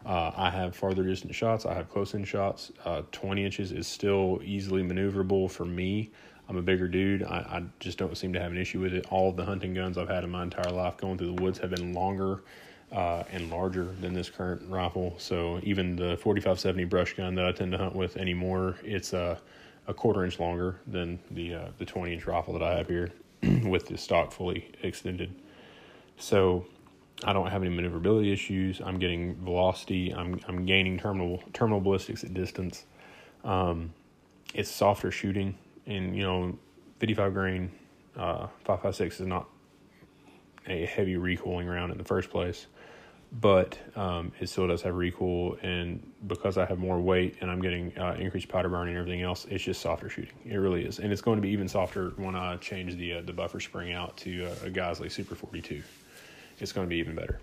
Uh, 0.05 0.31
I 0.37 0.49
have 0.49 0.73
farther 0.73 1.03
distance 1.03 1.35
shots. 1.35 1.65
I 1.65 1.73
have 1.73 1.89
close 1.89 2.13
in 2.13 2.23
shots. 2.23 2.71
Uh, 2.85 3.01
20 3.11 3.43
inches 3.43 3.73
is 3.73 3.87
still 3.87 4.39
easily 4.45 4.83
maneuverable 4.83 5.51
for 5.51 5.65
me. 5.65 6.11
I'm 6.47 6.55
a 6.55 6.61
bigger 6.61 6.87
dude. 6.87 7.23
I, 7.23 7.39
I, 7.39 7.63
just 7.81 7.97
don't 7.97 8.15
seem 8.15 8.31
to 8.31 8.39
have 8.39 8.51
an 8.53 8.57
issue 8.57 8.79
with 8.79 8.93
it. 8.93 9.05
All 9.09 9.29
of 9.29 9.35
the 9.35 9.43
hunting 9.43 9.73
guns 9.73 9.97
I've 9.97 10.07
had 10.07 10.23
in 10.23 10.29
my 10.29 10.43
entire 10.43 10.71
life 10.71 10.95
going 10.95 11.17
through 11.17 11.35
the 11.35 11.41
woods 11.41 11.59
have 11.59 11.71
been 11.71 11.91
longer 11.91 12.43
uh, 12.93 13.23
and 13.33 13.49
larger 13.49 13.95
than 13.99 14.13
this 14.13 14.29
current 14.29 14.61
rifle. 14.69 15.15
So 15.17 15.59
even 15.63 15.97
the 15.97 16.15
4570 16.17 16.85
brush 16.85 17.15
gun 17.15 17.35
that 17.35 17.45
I 17.45 17.51
tend 17.51 17.73
to 17.73 17.77
hunt 17.77 17.95
with 17.95 18.15
anymore, 18.15 18.77
it's 18.83 19.11
a, 19.11 19.41
a 19.88 19.94
quarter 19.94 20.25
inch 20.25 20.39
longer 20.39 20.80
than 20.88 21.20
the 21.32 21.54
uh, 21.54 21.68
the 21.77 21.86
20 21.86 22.13
inch 22.13 22.27
rifle 22.27 22.54
that 22.54 22.63
I 22.63 22.77
have 22.77 22.88
here 22.88 23.12
with 23.63 23.88
the 23.88 23.98
stock 23.98 24.32
fully 24.32 24.72
extended. 24.82 25.34
So 26.18 26.65
I 27.24 27.34
don't 27.34 27.48
have 27.48 27.62
any 27.62 27.74
maneuverability 27.74 28.32
issues. 28.32 28.82
I'm 28.84 29.00
getting 29.00 29.36
velocity. 29.36 30.13
I'm 30.13 30.39
I'm 30.48 30.65
gaining 30.65 30.98
terminal 30.98 31.42
terminal 31.54 31.80
ballistics 31.80 32.24
at 32.24 32.34
distance. 32.34 32.86
Um, 33.44 33.94
it's 34.54 34.70
softer 34.70 35.12
shooting, 35.12 35.58
and 35.86 36.15
you 36.15 36.24
know, 36.24 36.58
55 37.00 37.34
grain 37.34 37.72
uh, 38.15 38.48
556 38.63 39.20
is 39.20 39.27
not 39.27 39.48
a 40.68 40.86
heavy 40.86 41.15
recoiling 41.18 41.68
round 41.68 41.92
in 41.92 41.98
the 41.98 42.04
first 42.04 42.30
place, 42.30 42.68
but 43.34 43.77
um, 43.96 44.32
it 44.39 44.48
still 44.48 44.67
does 44.67 44.82
have 44.82 44.96
recoil. 44.96 45.58
And 45.62 46.01
because 46.27 46.58
I 46.58 46.65
have 46.65 46.79
more 46.79 47.00
weight 47.00 47.38
and 47.41 47.51
I'm 47.51 47.62
getting 47.62 47.98
uh, 47.98 48.15
increased 48.20 48.48
powder 48.48 48.70
burn 48.70 48.88
and 48.88 48.98
everything 48.98 49.22
else, 49.22 49.46
it's 49.50 49.63
just 49.63 49.82
softer 49.82 50.10
shooting. 50.10 50.38
It 50.46 50.58
really 50.58 50.86
is, 50.86 51.00
and 51.00 51.12
it's 51.12 51.22
going 51.22 51.38
to 51.38 51.41
be 51.41 51.50
even 51.50 51.67
softer 51.67 52.13
when 52.17 52.36
I 52.36 52.58
change 52.58 52.95
the 52.95 53.15
uh, 53.15 53.21
the 53.21 53.34
buffer 53.34 53.60
spring 53.60 53.93
out 53.93 54.15
to 54.17 54.45
uh, 54.45 54.67
a 54.67 54.69
Geissele 54.69 55.12
Super 55.12 55.36
42 55.36 55.82
it's 56.60 56.71
going 56.71 56.88
to 56.88 56.89
be 56.89 56.97
even 56.97 57.15
better. 57.15 57.39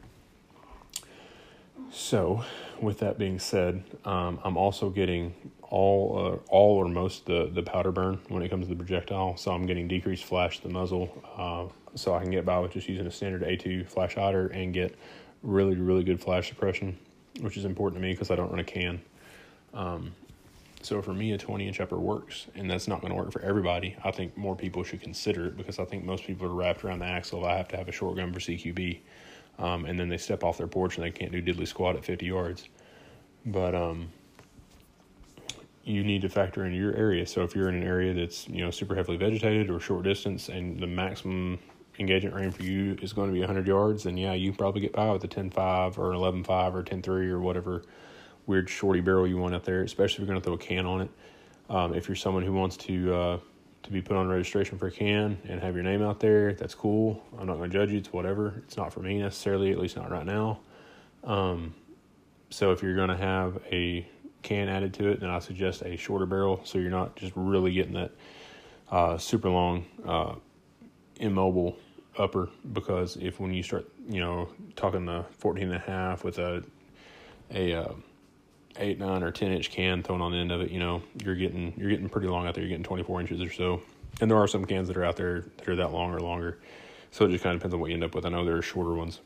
So, 1.90 2.42
with 2.80 3.00
that 3.00 3.18
being 3.18 3.38
said, 3.38 3.82
um, 4.04 4.40
I'm 4.44 4.56
also 4.56 4.88
getting 4.88 5.34
all 5.62 6.40
uh, 6.48 6.50
all 6.50 6.76
or 6.76 6.88
most 6.88 7.26
the 7.26 7.50
the 7.52 7.62
powder 7.62 7.92
burn 7.92 8.18
when 8.28 8.42
it 8.42 8.48
comes 8.48 8.66
to 8.66 8.74
the 8.74 8.76
projectile. 8.76 9.36
So 9.36 9.52
I'm 9.52 9.66
getting 9.66 9.88
decreased 9.88 10.24
flash 10.24 10.60
the 10.60 10.68
muzzle, 10.68 11.10
uh, 11.36 11.72
so 11.94 12.14
I 12.14 12.22
can 12.22 12.30
get 12.30 12.46
by 12.46 12.58
with 12.60 12.72
just 12.72 12.88
using 12.88 13.06
a 13.06 13.10
standard 13.10 13.42
A2 13.42 13.88
flash 13.88 14.14
hider 14.14 14.48
and 14.48 14.72
get 14.72 14.96
really 15.42 15.76
really 15.76 16.04
good 16.04 16.20
flash 16.20 16.48
suppression, 16.48 16.98
which 17.40 17.56
is 17.56 17.64
important 17.64 18.00
to 18.00 18.06
me 18.06 18.12
because 18.12 18.30
I 18.30 18.36
don't 18.36 18.50
run 18.50 18.60
a 18.60 18.64
can. 18.64 19.00
Um, 19.74 20.12
so 20.82 21.00
for 21.00 21.14
me, 21.14 21.32
a 21.32 21.38
20 21.38 21.68
inch 21.68 21.80
upper 21.80 21.98
works, 21.98 22.48
and 22.56 22.68
that's 22.68 22.88
not 22.88 23.00
going 23.00 23.12
to 23.12 23.16
work 23.16 23.30
for 23.30 23.40
everybody. 23.42 23.96
I 24.04 24.10
think 24.10 24.36
more 24.36 24.56
people 24.56 24.82
should 24.82 25.00
consider 25.00 25.46
it 25.46 25.56
because 25.56 25.78
I 25.78 25.84
think 25.84 26.04
most 26.04 26.24
people 26.24 26.46
are 26.46 26.54
wrapped 26.54 26.84
around 26.84 26.98
the 26.98 27.06
axle. 27.06 27.46
I 27.46 27.56
have 27.56 27.68
to 27.68 27.76
have 27.76 27.88
a 27.88 27.92
short 27.92 28.16
gun 28.16 28.32
for 28.32 28.40
CQB, 28.40 28.98
um, 29.60 29.84
and 29.84 29.98
then 29.98 30.08
they 30.08 30.16
step 30.16 30.42
off 30.42 30.58
their 30.58 30.66
porch 30.66 30.96
and 30.96 31.04
they 31.04 31.10
can't 31.12 31.30
do 31.30 31.40
diddly 31.40 31.68
squat 31.68 31.94
at 31.94 32.04
50 32.04 32.26
yards. 32.26 32.68
But 33.46 33.76
um, 33.76 34.08
you 35.84 36.02
need 36.02 36.22
to 36.22 36.28
factor 36.28 36.66
in 36.66 36.74
your 36.74 36.94
area. 36.94 37.26
So 37.26 37.42
if 37.42 37.54
you're 37.54 37.68
in 37.68 37.76
an 37.76 37.84
area 37.84 38.12
that's 38.12 38.48
you 38.48 38.64
know 38.64 38.70
super 38.70 38.94
heavily 38.96 39.16
vegetated 39.16 39.70
or 39.70 39.78
short 39.78 40.02
distance, 40.02 40.48
and 40.48 40.80
the 40.80 40.86
maximum 40.86 41.60
engagement 41.98 42.34
range 42.34 42.54
for 42.54 42.62
you 42.62 42.96
is 43.02 43.12
going 43.12 43.28
to 43.28 43.34
be 43.34 43.40
100 43.40 43.66
yards, 43.66 44.04
then 44.04 44.16
yeah, 44.16 44.32
you 44.32 44.52
probably 44.52 44.80
get 44.80 44.92
by 44.92 45.10
with 45.10 45.22
a 45.24 45.28
10.5 45.28 45.98
or 45.98 46.12
11.5 46.12 46.74
or 46.74 46.82
10.3 46.82 47.30
or 47.30 47.40
whatever 47.40 47.82
weird 48.46 48.68
shorty 48.68 49.00
barrel 49.00 49.26
you 49.26 49.36
want 49.36 49.54
out 49.54 49.64
there, 49.64 49.82
especially 49.82 50.22
if 50.22 50.28
you're 50.28 50.34
going 50.34 50.40
to 50.40 50.44
throw 50.44 50.54
a 50.54 50.58
can 50.58 50.86
on 50.86 51.02
it. 51.02 51.10
Um, 51.70 51.94
if 51.94 52.08
you're 52.08 52.16
someone 52.16 52.42
who 52.42 52.52
wants 52.52 52.76
to 52.78 53.14
uh, 53.14 53.38
to 53.84 53.90
be 53.90 54.02
put 54.02 54.16
on 54.16 54.28
registration 54.28 54.78
for 54.78 54.86
a 54.86 54.90
can 54.90 55.38
and 55.48 55.60
have 55.60 55.74
your 55.74 55.84
name 55.84 56.02
out 56.02 56.20
there, 56.20 56.54
that's 56.54 56.74
cool. 56.74 57.22
I'm 57.38 57.46
not 57.46 57.56
going 57.56 57.70
to 57.70 57.78
judge 57.78 57.90
you. 57.90 57.98
It's 57.98 58.12
whatever. 58.12 58.62
It's 58.64 58.76
not 58.76 58.92
for 58.92 59.00
me 59.00 59.18
necessarily, 59.18 59.72
at 59.72 59.78
least 59.78 59.96
not 59.96 60.10
right 60.10 60.26
now. 60.26 60.60
Um, 61.24 61.74
so 62.50 62.72
if 62.72 62.82
you're 62.82 62.94
going 62.94 63.08
to 63.08 63.16
have 63.16 63.60
a 63.70 64.06
can 64.42 64.68
added 64.68 64.92
to 64.94 65.08
it, 65.08 65.20
then 65.20 65.30
I 65.30 65.38
suggest 65.38 65.82
a 65.82 65.96
shorter 65.96 66.26
barrel 66.26 66.60
so 66.64 66.78
you're 66.78 66.90
not 66.90 67.16
just 67.16 67.32
really 67.36 67.72
getting 67.72 67.94
that 67.94 68.10
uh, 68.90 69.16
super 69.16 69.48
long 69.48 69.84
uh, 70.06 70.34
immobile 71.22 71.76
upper 72.18 72.50
because 72.74 73.16
if 73.16 73.40
when 73.40 73.54
you 73.54 73.62
start 73.62 73.88
you 74.06 74.20
know 74.20 74.46
talking 74.76 75.06
the 75.06 75.24
14 75.38 75.64
and 75.64 75.74
a 75.74 75.78
half 75.78 76.24
with 76.24 76.38
a 76.38 76.62
a 77.54 77.74
uh, 77.74 77.92
eight, 78.78 78.98
nine, 78.98 79.22
or 79.22 79.30
ten 79.30 79.52
inch 79.52 79.70
can 79.70 80.02
thrown 80.02 80.20
on 80.20 80.32
the 80.32 80.38
end 80.38 80.52
of 80.52 80.60
it, 80.60 80.70
you 80.70 80.78
know, 80.78 81.02
you're 81.24 81.34
getting 81.34 81.72
you're 81.76 81.90
getting 81.90 82.08
pretty 82.08 82.28
long 82.28 82.46
out 82.46 82.54
there. 82.54 82.62
You're 82.62 82.70
getting 82.70 82.84
24 82.84 83.20
inches 83.20 83.40
or 83.40 83.50
so, 83.50 83.82
and 84.20 84.30
there 84.30 84.38
are 84.38 84.48
some 84.48 84.64
cans 84.64 84.88
that 84.88 84.96
are 84.96 85.04
out 85.04 85.16
there 85.16 85.44
that 85.58 85.68
are 85.68 85.76
that 85.76 85.92
long 85.92 86.12
or 86.12 86.20
longer. 86.20 86.58
So 87.10 87.26
it 87.26 87.30
just 87.30 87.44
kind 87.44 87.54
of 87.54 87.60
depends 87.60 87.74
on 87.74 87.80
what 87.80 87.90
you 87.90 87.94
end 87.94 88.04
up 88.04 88.14
with. 88.14 88.24
I 88.24 88.30
know 88.30 88.44
there 88.44 88.56
are 88.56 88.62
shorter 88.62 88.94
ones, 88.94 89.20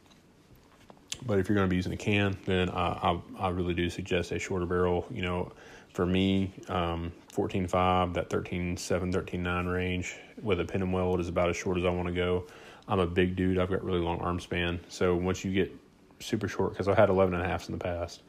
but 1.24 1.38
if 1.38 1.48
you're 1.48 1.54
going 1.54 1.68
to 1.68 1.70
be 1.70 1.76
using 1.76 1.92
a 1.92 1.96
can, 1.96 2.36
then 2.44 2.68
I, 2.70 3.18
I, 3.38 3.46
I 3.46 3.48
really 3.50 3.74
do 3.74 3.88
suggest 3.88 4.32
a 4.32 4.38
shorter 4.38 4.66
barrel. 4.66 5.06
You 5.10 5.22
know, 5.22 5.52
for 5.96 6.04
me, 6.04 6.52
um, 6.68 7.10
14.5, 7.32 8.12
that 8.12 8.28
13.7, 8.28 8.76
13.9 9.14 9.72
range 9.72 10.16
with 10.42 10.60
a 10.60 10.64
pin 10.66 10.82
and 10.82 10.92
weld 10.92 11.20
is 11.20 11.28
about 11.28 11.48
as 11.48 11.56
short 11.56 11.78
as 11.78 11.86
I 11.86 11.88
want 11.88 12.06
to 12.06 12.12
go. 12.12 12.46
I'm 12.86 13.00
a 13.00 13.06
big 13.06 13.34
dude. 13.34 13.58
I've 13.58 13.70
got 13.70 13.82
really 13.82 14.00
long 14.00 14.20
arm 14.20 14.38
span. 14.38 14.78
So 14.88 15.16
once 15.16 15.42
you 15.42 15.54
get 15.54 15.74
super 16.20 16.48
short, 16.48 16.72
because 16.72 16.86
I've 16.86 16.98
had 16.98 17.08
11 17.08 17.32
and 17.32 17.42
a 17.42 17.48
halfs 17.48 17.68
in 17.68 17.72
the 17.72 17.82
past 17.82 18.20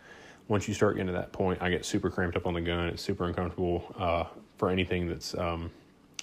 once 0.47 0.65
you 0.65 0.73
start 0.73 0.95
getting 0.95 1.07
to 1.07 1.13
that 1.13 1.33
point, 1.33 1.61
I 1.61 1.69
get 1.69 1.83
super 1.83 2.09
cramped 2.09 2.37
up 2.37 2.47
on 2.47 2.53
the 2.53 2.61
gun. 2.61 2.87
It's 2.87 3.01
super 3.01 3.25
uncomfortable 3.25 3.93
uh, 3.97 4.23
for 4.57 4.69
anything 4.69 5.09
that's 5.09 5.37
um, 5.37 5.69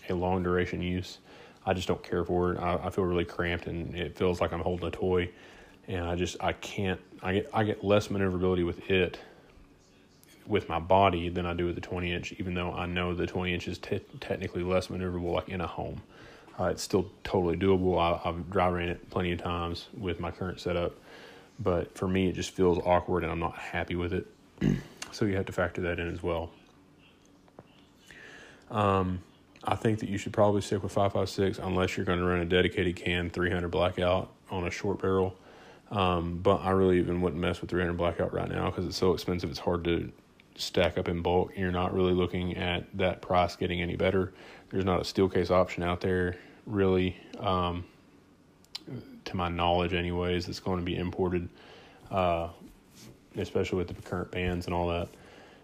a 0.09 0.15
long 0.15 0.43
duration 0.43 0.81
use. 0.81 1.19
I 1.67 1.75
just 1.75 1.89
don't 1.89 2.03
care 2.03 2.25
for 2.25 2.55
it. 2.55 2.59
I, 2.59 2.77
I, 2.85 2.91
feel 2.91 3.05
really 3.05 3.27
cramped, 3.27 3.67
and 3.67 3.95
it 3.95 4.17
feels 4.17 4.41
like 4.41 4.55
I'm 4.55 4.61
holding 4.61 4.87
a 4.87 4.91
toy. 4.91 5.31
And 5.89 6.07
I 6.07 6.15
just 6.15 6.39
I 6.41 6.55
can't. 6.55 7.01
I 7.23 7.35
get 7.35 7.51
I 7.53 7.65
get 7.65 7.85
less 7.85 8.09
maneuverability 8.09 8.65
with 8.65 8.91
it 8.91 9.19
with 10.47 10.69
my 10.69 10.79
body 10.79 11.29
than 11.29 11.47
I 11.47 11.55
do 11.55 11.67
with 11.67 11.75
the 11.75 11.81
20 11.81 12.13
inch. 12.13 12.33
Even 12.39 12.55
though 12.55 12.73
I 12.73 12.87
know 12.87 13.15
the 13.15 13.27
20 13.27 13.53
inch 13.55 13.69
is 13.69 13.79
t- 13.79 14.01
technically 14.21 14.63
less 14.63 14.89
maneuverable, 14.89 15.33
like 15.33 15.49
in 15.49 15.61
a 15.61 15.67
home. 15.67 16.03
Uh, 16.59 16.67
it's 16.67 16.83
still 16.83 17.11
totally 17.25 17.57
doable. 17.57 17.99
I, 17.99 18.29
I've 18.29 18.51
dry 18.51 18.69
ran 18.69 18.89
it 18.89 19.11
plenty 19.11 19.33
of 19.33 19.43
times 19.43 19.89
with 19.97 20.21
my 20.21 20.31
current 20.31 20.61
setup 20.61 20.95
but 21.59 21.97
for 21.97 22.09
me, 22.09 22.29
it 22.29 22.33
just 22.33 22.51
feels 22.51 22.79
awkward 22.85 23.23
and 23.23 23.33
I'm 23.33 23.39
not 23.39 23.57
happy 23.57 23.95
with 23.95 24.13
it. 24.13 24.27
so 25.13 25.25
you 25.25 25.37
have 25.37 25.47
to 25.47 25.53
factor 25.53 25.83
that 25.83 25.99
in 26.01 26.13
as 26.13 26.23
well. 26.23 26.51
Um, 28.71 29.21
I 29.63 29.77
think 29.77 30.01
that 30.01 30.09
you 30.09 30.19
should 30.19 30.33
probably 30.33 30.61
stick 30.61 30.83
with 30.83 30.93
556 30.93 31.59
unless 31.59 31.97
you're 31.97 32.07
going 32.07 32.19
to 32.19 32.25
run 32.25 32.41
a 32.41 32.45
dedicated 32.45 32.97
can 32.97 33.31
300 33.31 33.69
blackout 33.69 34.31
on 34.51 34.67
a 34.67 34.71
short 34.71 35.01
barrel. 35.01 35.37
Um, 35.91 36.41
but 36.43 36.57
I 36.57 36.71
really 36.71 36.99
even 36.99 37.21
wouldn't 37.21 37.41
mess 37.41 37.61
with 37.61 37.71
300 37.71 37.97
blackout 37.97 38.33
right 38.33 38.49
now 38.49 38.71
because 38.71 38.87
it's 38.87 38.97
so 38.97 39.13
expensive. 39.13 39.51
It's 39.51 39.61
hard 39.61 39.85
to 39.85 40.11
stack 40.57 40.99
up 40.99 41.09
in 41.09 41.23
bulk. 41.23 41.53
You're 41.57 41.73
not 41.73 41.95
really 41.95 42.13
looking 42.13 42.57
at 42.57 42.85
that 42.97 43.23
price 43.23 43.57
getting 43.57 43.81
any 43.83 43.97
better. 43.97 44.33
There's 44.71 44.85
not 44.85 45.01
a 45.01 45.05
steel 45.05 45.29
case 45.29 45.51
option 45.51 45.83
out 45.83 46.01
there 46.01 46.37
really. 46.67 47.17
Um, 47.39 47.85
to 49.25 49.37
my 49.37 49.49
knowledge, 49.49 49.95
anyways, 49.95 50.47
that's 50.47 50.61
going 50.61 50.79
to 50.79 50.85
be 50.85 50.97
imported, 50.97 51.49
uh, 52.11 52.49
especially 53.37 53.79
with 53.79 53.89
the 53.89 53.95
current 54.03 54.31
bans 54.31 54.67
and 54.67 54.75
all 54.75 54.89
that. 54.89 55.09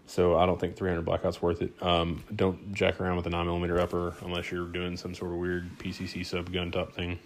So 0.07 0.37
I 0.37 0.45
don't 0.45 0.59
think 0.59 0.75
300 0.75 1.03
blackout's 1.05 1.41
worth 1.41 1.61
it. 1.61 1.71
Um, 1.81 2.23
don't 2.35 2.73
jack 2.73 2.99
around 2.99 3.17
with 3.17 3.27
a 3.27 3.29
9 3.29 3.45
millimeter 3.45 3.79
upper 3.79 4.15
unless 4.21 4.51
you're 4.51 4.67
doing 4.67 4.97
some 4.97 5.13
sort 5.13 5.31
of 5.31 5.37
weird 5.37 5.69
PCC 5.77 6.25
sub 6.25 6.51
gun 6.51 6.71
top 6.71 6.93
thing. 6.93 7.19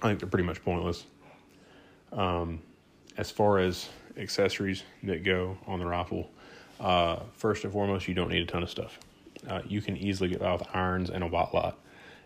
I 0.00 0.08
think 0.08 0.20
they're 0.20 0.28
pretty 0.28 0.46
much 0.46 0.64
pointless. 0.64 1.04
Um, 2.12 2.60
as 3.16 3.30
far 3.30 3.58
as 3.58 3.88
accessories 4.16 4.84
that 5.02 5.24
go 5.24 5.58
on 5.66 5.80
the 5.80 5.86
rifle, 5.86 6.30
uh, 6.80 7.20
first 7.34 7.64
and 7.64 7.72
foremost, 7.72 8.08
you 8.08 8.14
don't 8.14 8.30
need 8.30 8.42
a 8.42 8.46
ton 8.46 8.62
of 8.62 8.70
stuff. 8.70 8.98
Uh, 9.48 9.60
you 9.66 9.80
can 9.80 9.96
easily 9.96 10.28
get 10.28 10.40
by 10.40 10.52
with 10.52 10.64
irons 10.74 11.10
and 11.10 11.22
a 11.22 11.26
white 11.26 11.54
light 11.54 11.74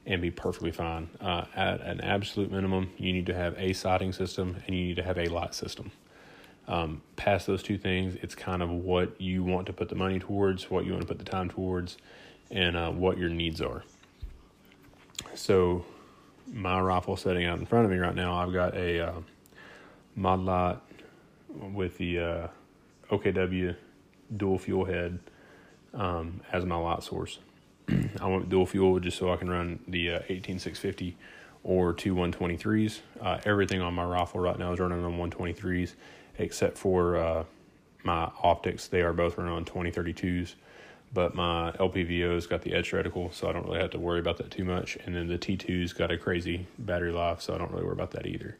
and 0.06 0.20
be 0.20 0.30
perfectly 0.30 0.72
fine. 0.72 1.08
Uh, 1.20 1.44
at 1.54 1.80
an 1.80 2.00
absolute 2.00 2.50
minimum, 2.50 2.90
you 2.96 3.12
need 3.12 3.26
to 3.26 3.34
have 3.34 3.54
a 3.58 3.72
sighting 3.72 4.12
system 4.12 4.56
and 4.66 4.76
you 4.76 4.86
need 4.86 4.96
to 4.96 5.02
have 5.02 5.18
a 5.18 5.26
light 5.26 5.54
system. 5.54 5.92
Um, 6.68 7.02
past 7.16 7.46
those 7.46 7.62
two 7.62 7.76
things, 7.76 8.16
it's 8.22 8.34
kind 8.34 8.62
of 8.62 8.70
what 8.70 9.20
you 9.20 9.42
want 9.42 9.66
to 9.66 9.72
put 9.72 9.88
the 9.88 9.94
money 9.94 10.18
towards, 10.18 10.70
what 10.70 10.84
you 10.84 10.92
want 10.92 11.02
to 11.02 11.08
put 11.08 11.18
the 11.18 11.24
time 11.24 11.48
towards, 11.48 11.96
and 12.50 12.76
uh, 12.76 12.90
what 12.90 13.18
your 13.18 13.28
needs 13.28 13.60
are. 13.60 13.82
So, 15.34 15.84
my 16.52 16.80
rifle 16.80 17.16
setting 17.16 17.46
out 17.46 17.58
in 17.58 17.66
front 17.66 17.84
of 17.84 17.90
me 17.90 17.98
right 17.98 18.14
now, 18.14 18.34
I've 18.34 18.52
got 18.52 18.76
a 18.76 19.08
uh, 19.08 19.12
Modlite 20.18 20.80
with 21.48 21.96
the 21.98 22.18
uh, 22.18 22.48
OKW 23.10 23.74
dual 24.36 24.58
fuel 24.58 24.84
head 24.84 25.18
um, 25.94 26.40
as 26.52 26.64
my 26.64 26.76
light 26.76 27.02
source. 27.02 27.38
I 28.20 28.26
went 28.26 28.48
dual 28.48 28.66
fuel 28.66 28.98
just 29.00 29.18
so 29.18 29.32
I 29.32 29.36
can 29.36 29.50
run 29.50 29.80
the 29.88 30.10
uh, 30.10 30.20
18650 30.28 31.16
or 31.64 31.92
two 31.92 32.14
123s. 32.14 33.00
Uh, 33.20 33.38
everything 33.44 33.80
on 33.80 33.94
my 33.94 34.04
rifle 34.04 34.40
right 34.40 34.58
now 34.58 34.72
is 34.72 34.80
running 34.80 35.04
on 35.04 35.30
123s 35.30 35.94
except 36.38 36.78
for 36.78 37.16
uh, 37.16 37.44
my 38.04 38.30
optics. 38.42 38.88
They 38.88 39.02
are 39.02 39.12
both 39.12 39.38
running 39.38 39.52
on 39.52 39.64
2032s, 39.64 40.54
but 41.12 41.34
my 41.34 41.72
LPVO's 41.72 42.46
got 42.46 42.62
the 42.62 42.74
etched 42.74 42.92
reticle, 42.92 43.32
so 43.32 43.48
I 43.48 43.52
don't 43.52 43.66
really 43.66 43.80
have 43.80 43.90
to 43.90 43.98
worry 43.98 44.20
about 44.20 44.38
that 44.38 44.50
too 44.50 44.64
much. 44.64 44.96
And 45.04 45.14
then 45.14 45.28
the 45.28 45.38
T2's 45.38 45.92
got 45.92 46.10
a 46.10 46.18
crazy 46.18 46.66
battery 46.78 47.12
life, 47.12 47.40
so 47.40 47.54
I 47.54 47.58
don't 47.58 47.70
really 47.70 47.84
worry 47.84 47.92
about 47.92 48.12
that 48.12 48.26
either. 48.26 48.56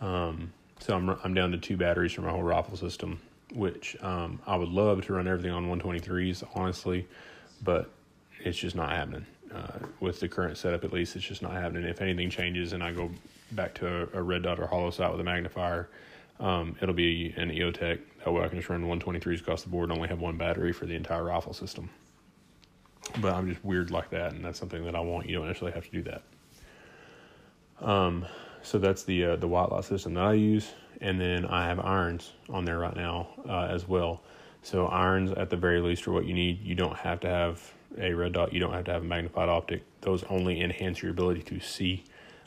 Um, 0.00 0.52
so 0.80 0.96
I'm 0.96 1.10
I'm 1.22 1.34
down 1.34 1.52
to 1.52 1.58
two 1.58 1.76
batteries 1.76 2.12
for 2.12 2.22
my 2.22 2.30
whole 2.30 2.42
rifle 2.42 2.76
system, 2.76 3.20
which 3.54 3.96
um, 4.02 4.40
I 4.46 4.56
would 4.56 4.68
love 4.68 5.04
to 5.06 5.12
run 5.14 5.28
everything 5.28 5.50
on 5.50 5.66
123s, 5.66 6.44
honestly, 6.54 7.06
but 7.62 7.90
it's 8.40 8.58
just 8.58 8.76
not 8.76 8.90
happening. 8.90 9.26
Uh, 9.54 9.86
with 10.00 10.18
the 10.20 10.28
current 10.28 10.56
setup, 10.56 10.82
at 10.84 10.92
least, 10.92 11.14
it's 11.14 11.24
just 11.24 11.42
not 11.42 11.52
happening. 11.52 11.84
If 11.84 12.00
anything 12.00 12.30
changes 12.30 12.72
and 12.72 12.82
I 12.82 12.92
go 12.92 13.10
back 13.52 13.74
to 13.74 13.86
a, 14.14 14.18
a 14.18 14.22
red 14.22 14.42
dot 14.42 14.58
or 14.58 14.66
holo 14.66 14.90
sight 14.90 15.10
with 15.10 15.20
a 15.20 15.24
magnifier, 15.24 15.88
um, 16.40 16.76
it'll 16.80 16.94
be 16.94 17.34
an 17.36 17.50
EOTech. 17.50 18.00
That 18.24 18.32
way 18.32 18.42
I 18.42 18.48
can 18.48 18.58
just 18.58 18.68
run 18.68 18.84
123s 18.84 19.40
across 19.40 19.62
the 19.62 19.68
board 19.68 19.90
and 19.90 19.98
only 19.98 20.08
have 20.08 20.20
one 20.20 20.36
battery 20.36 20.72
for 20.72 20.86
the 20.86 20.94
entire 20.94 21.24
rifle 21.24 21.52
system. 21.52 21.90
But 23.20 23.34
I'm 23.34 23.48
just 23.48 23.64
weird 23.64 23.90
like 23.90 24.10
that, 24.10 24.32
and 24.32 24.44
that's 24.44 24.58
something 24.58 24.84
that 24.84 24.94
I 24.94 25.00
want. 25.00 25.28
You 25.28 25.36
don't 25.36 25.46
necessarily 25.46 25.74
have 25.74 25.84
to 25.84 25.90
do 25.90 26.02
that. 26.02 26.22
Um, 27.80 28.24
so 28.62 28.78
that's 28.78 29.04
the 29.04 29.24
uh, 29.24 29.36
the 29.36 29.48
white 29.48 29.70
light 29.70 29.84
system 29.84 30.14
that 30.14 30.24
I 30.24 30.34
use, 30.34 30.70
and 31.00 31.20
then 31.20 31.46
I 31.46 31.66
have 31.66 31.80
irons 31.80 32.32
on 32.50 32.64
there 32.64 32.78
right 32.78 32.96
now 32.96 33.28
uh, 33.48 33.66
as 33.70 33.86
well. 33.86 34.22
So 34.62 34.86
irons 34.86 35.32
at 35.32 35.50
the 35.50 35.56
very 35.56 35.80
least 35.80 36.06
are 36.06 36.12
what 36.12 36.26
you 36.26 36.34
need. 36.34 36.62
You 36.62 36.74
don't 36.74 36.96
have 36.96 37.20
to 37.20 37.28
have 37.28 37.72
a 37.98 38.14
red 38.14 38.32
dot. 38.32 38.52
You 38.52 38.60
don't 38.60 38.72
have 38.72 38.84
to 38.84 38.92
have 38.92 39.02
a 39.02 39.06
magnified 39.06 39.48
optic. 39.48 39.82
Those 40.00 40.24
only 40.24 40.60
enhance 40.60 41.02
your 41.02 41.10
ability 41.10 41.42
to 41.42 41.60
see. 41.60 42.04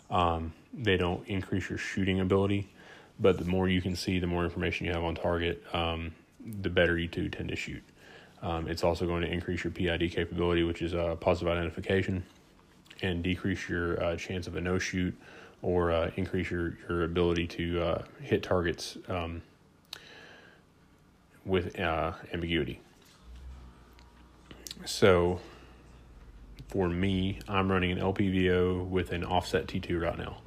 Um, 0.09 0.53
they 0.73 0.97
don't 0.97 1.27
increase 1.27 1.69
your 1.69 1.77
shooting 1.77 2.19
ability 2.19 2.69
but 3.19 3.37
the 3.37 3.45
more 3.45 3.67
you 3.67 3.81
can 3.81 3.95
see, 3.95 4.19
the 4.19 4.27
more 4.27 4.43
information 4.43 4.85
you 4.85 4.93
have 4.93 5.03
on 5.03 5.15
target, 5.15 5.63
um, 5.73 6.13
the 6.61 6.69
better 6.69 6.97
you 6.97 7.07
do 7.07 7.29
tend 7.29 7.49
to 7.49 7.55
shoot. 7.55 7.83
Um, 8.41 8.67
it's 8.67 8.83
also 8.83 9.05
going 9.07 9.21
to 9.21 9.31
increase 9.31 9.63
your 9.63 9.71
PID 9.71 10.11
capability, 10.11 10.63
which 10.63 10.81
is 10.81 10.93
uh, 10.93 11.15
positive 11.15 11.51
identification, 11.51 12.23
and 13.01 13.23
decrease 13.23 13.67
your 13.69 14.01
uh, 14.03 14.15
chance 14.17 14.47
of 14.47 14.55
a 14.55 14.61
no 14.61 14.77
shoot 14.77 15.15
or 15.65 15.91
uh, 15.91 16.11
increase 16.15 16.51
your, 16.51 16.77
your 16.87 17.03
ability 17.03 17.47
to 17.47 17.81
uh, 17.81 18.03
hit 18.21 18.43
targets 18.43 18.97
um, 19.07 19.41
with 21.45 21.79
uh, 21.79 22.13
ambiguity. 22.33 22.79
So, 24.85 25.39
for 26.67 26.87
me, 26.87 27.39
I'm 27.47 27.71
running 27.71 27.91
an 27.91 27.99
LPVO 27.99 28.87
with 28.87 29.11
an 29.11 29.23
offset 29.23 29.67
T2 29.67 30.01
right 30.01 30.17
now 30.17 30.37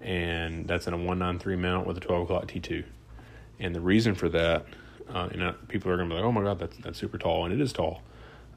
and 0.00 0.66
that's 0.66 0.86
in 0.86 0.94
a 0.94 0.96
193 0.96 1.56
mount 1.56 1.86
with 1.86 1.96
a 1.96 2.00
12 2.00 2.22
o'clock 2.22 2.46
T2. 2.46 2.84
And 3.58 3.74
the 3.74 3.80
reason 3.80 4.14
for 4.14 4.28
that, 4.30 4.64
uh, 5.08 5.28
and 5.32 5.68
people 5.68 5.90
are 5.90 5.96
going 5.96 6.08
to 6.08 6.14
be 6.14 6.20
like, 6.20 6.26
"Oh 6.26 6.32
my 6.32 6.42
God, 6.42 6.58
that's 6.58 6.76
that's 6.78 6.98
super 6.98 7.18
tall," 7.18 7.44
and 7.44 7.52
it 7.52 7.60
is 7.60 7.72
tall. 7.72 8.00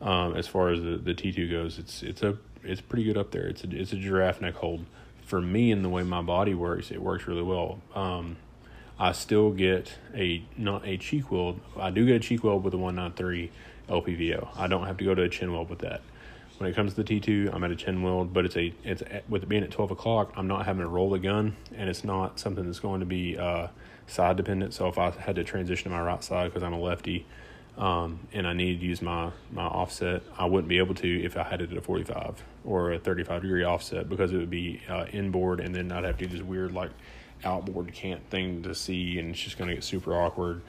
Um, 0.01 0.35
as 0.35 0.47
far 0.47 0.69
as 0.69 0.81
the, 0.81 0.97
the 0.97 1.13
T2 1.13 1.51
goes, 1.51 1.77
it's 1.77 2.03
it's 2.03 2.23
a 2.23 2.37
it's 2.63 2.79
pretty 2.79 3.03
good 3.03 3.17
up 3.17 3.31
there. 3.31 3.47
It's 3.47 3.63
a 3.63 3.69
it's 3.75 3.91
a 3.91 3.97
giraffe 3.97 4.39
neck 4.39 4.55
hold. 4.55 4.85
For 5.25 5.41
me, 5.41 5.71
and 5.71 5.83
the 5.83 5.89
way 5.89 6.03
my 6.03 6.21
body 6.21 6.53
works, 6.53 6.91
it 6.91 7.01
works 7.01 7.27
really 7.27 7.41
well. 7.41 7.79
Um, 7.95 8.37
I 8.99 9.11
still 9.11 9.51
get 9.51 9.93
a 10.13 10.43
not 10.57 10.85
a 10.85 10.97
cheek 10.97 11.31
weld. 11.31 11.59
I 11.77 11.89
do 11.89 12.05
get 12.05 12.17
a 12.17 12.19
cheek 12.19 12.43
weld 12.43 12.63
with 12.63 12.73
a 12.73 12.77
193 12.77 13.51
LPVO. 13.89 14.49
I 14.57 14.67
don't 14.67 14.85
have 14.85 14.97
to 14.97 15.03
go 15.03 15.15
to 15.15 15.23
a 15.23 15.29
chin 15.29 15.51
weld 15.51 15.69
with 15.69 15.79
that. 15.79 16.01
When 16.57 16.69
it 16.69 16.75
comes 16.75 16.93
to 16.93 17.03
the 17.03 17.19
T2, 17.19 17.53
I'm 17.53 17.63
at 17.63 17.71
a 17.71 17.75
chin 17.75 18.03
weld, 18.03 18.33
but 18.33 18.45
it's 18.45 18.55
a 18.55 18.73
it's 18.83 19.01
with 19.27 19.43
it 19.43 19.49
being 19.49 19.63
at 19.63 19.71
12 19.71 19.91
o'clock, 19.91 20.33
I'm 20.35 20.47
not 20.47 20.65
having 20.65 20.81
to 20.81 20.87
roll 20.87 21.09
the 21.09 21.19
gun, 21.19 21.55
and 21.75 21.89
it's 21.89 22.03
not 22.03 22.39
something 22.39 22.65
that's 22.65 22.79
going 22.79 22.99
to 22.99 23.05
be 23.05 23.37
uh, 23.37 23.67
side 24.07 24.37
dependent. 24.37 24.73
So 24.73 24.87
if 24.87 24.97
I 24.97 25.09
had 25.11 25.35
to 25.35 25.43
transition 25.43 25.85
to 25.85 25.89
my 25.89 26.01
right 26.01 26.23
side 26.23 26.45
because 26.45 26.63
I'm 26.63 26.73
a 26.73 26.79
lefty, 26.79 27.25
um, 27.77 28.19
and 28.33 28.47
I 28.47 28.53
needed 28.53 28.81
to 28.81 28.85
use 28.85 29.01
my 29.01 29.31
my 29.51 29.65
offset, 29.65 30.21
I 30.37 30.45
wouldn't 30.45 30.69
be 30.69 30.77
able 30.77 30.95
to 30.95 31.23
if 31.23 31.37
I 31.37 31.43
had 31.43 31.61
it 31.61 31.71
at 31.71 31.77
a 31.77 31.81
45 31.81 32.43
or 32.65 32.93
a 32.93 32.99
35 32.99 33.41
degree 33.41 33.63
offset 33.63 34.09
because 34.09 34.31
it 34.31 34.37
would 34.37 34.49
be 34.49 34.81
uh, 34.89 35.05
inboard, 35.11 35.59
and 35.59 35.73
then 35.73 35.91
I'd 35.91 36.03
have 36.03 36.17
to 36.19 36.27
do 36.27 36.37
this 36.37 36.45
weird 36.45 36.71
like 36.71 36.91
outboard 37.43 37.91
cant 37.93 38.29
thing 38.29 38.63
to 38.63 38.75
see, 38.75 39.19
and 39.19 39.31
it's 39.31 39.39
just 39.39 39.57
going 39.57 39.69
to 39.69 39.75
get 39.75 39.83
super 39.83 40.13
awkward. 40.13 40.61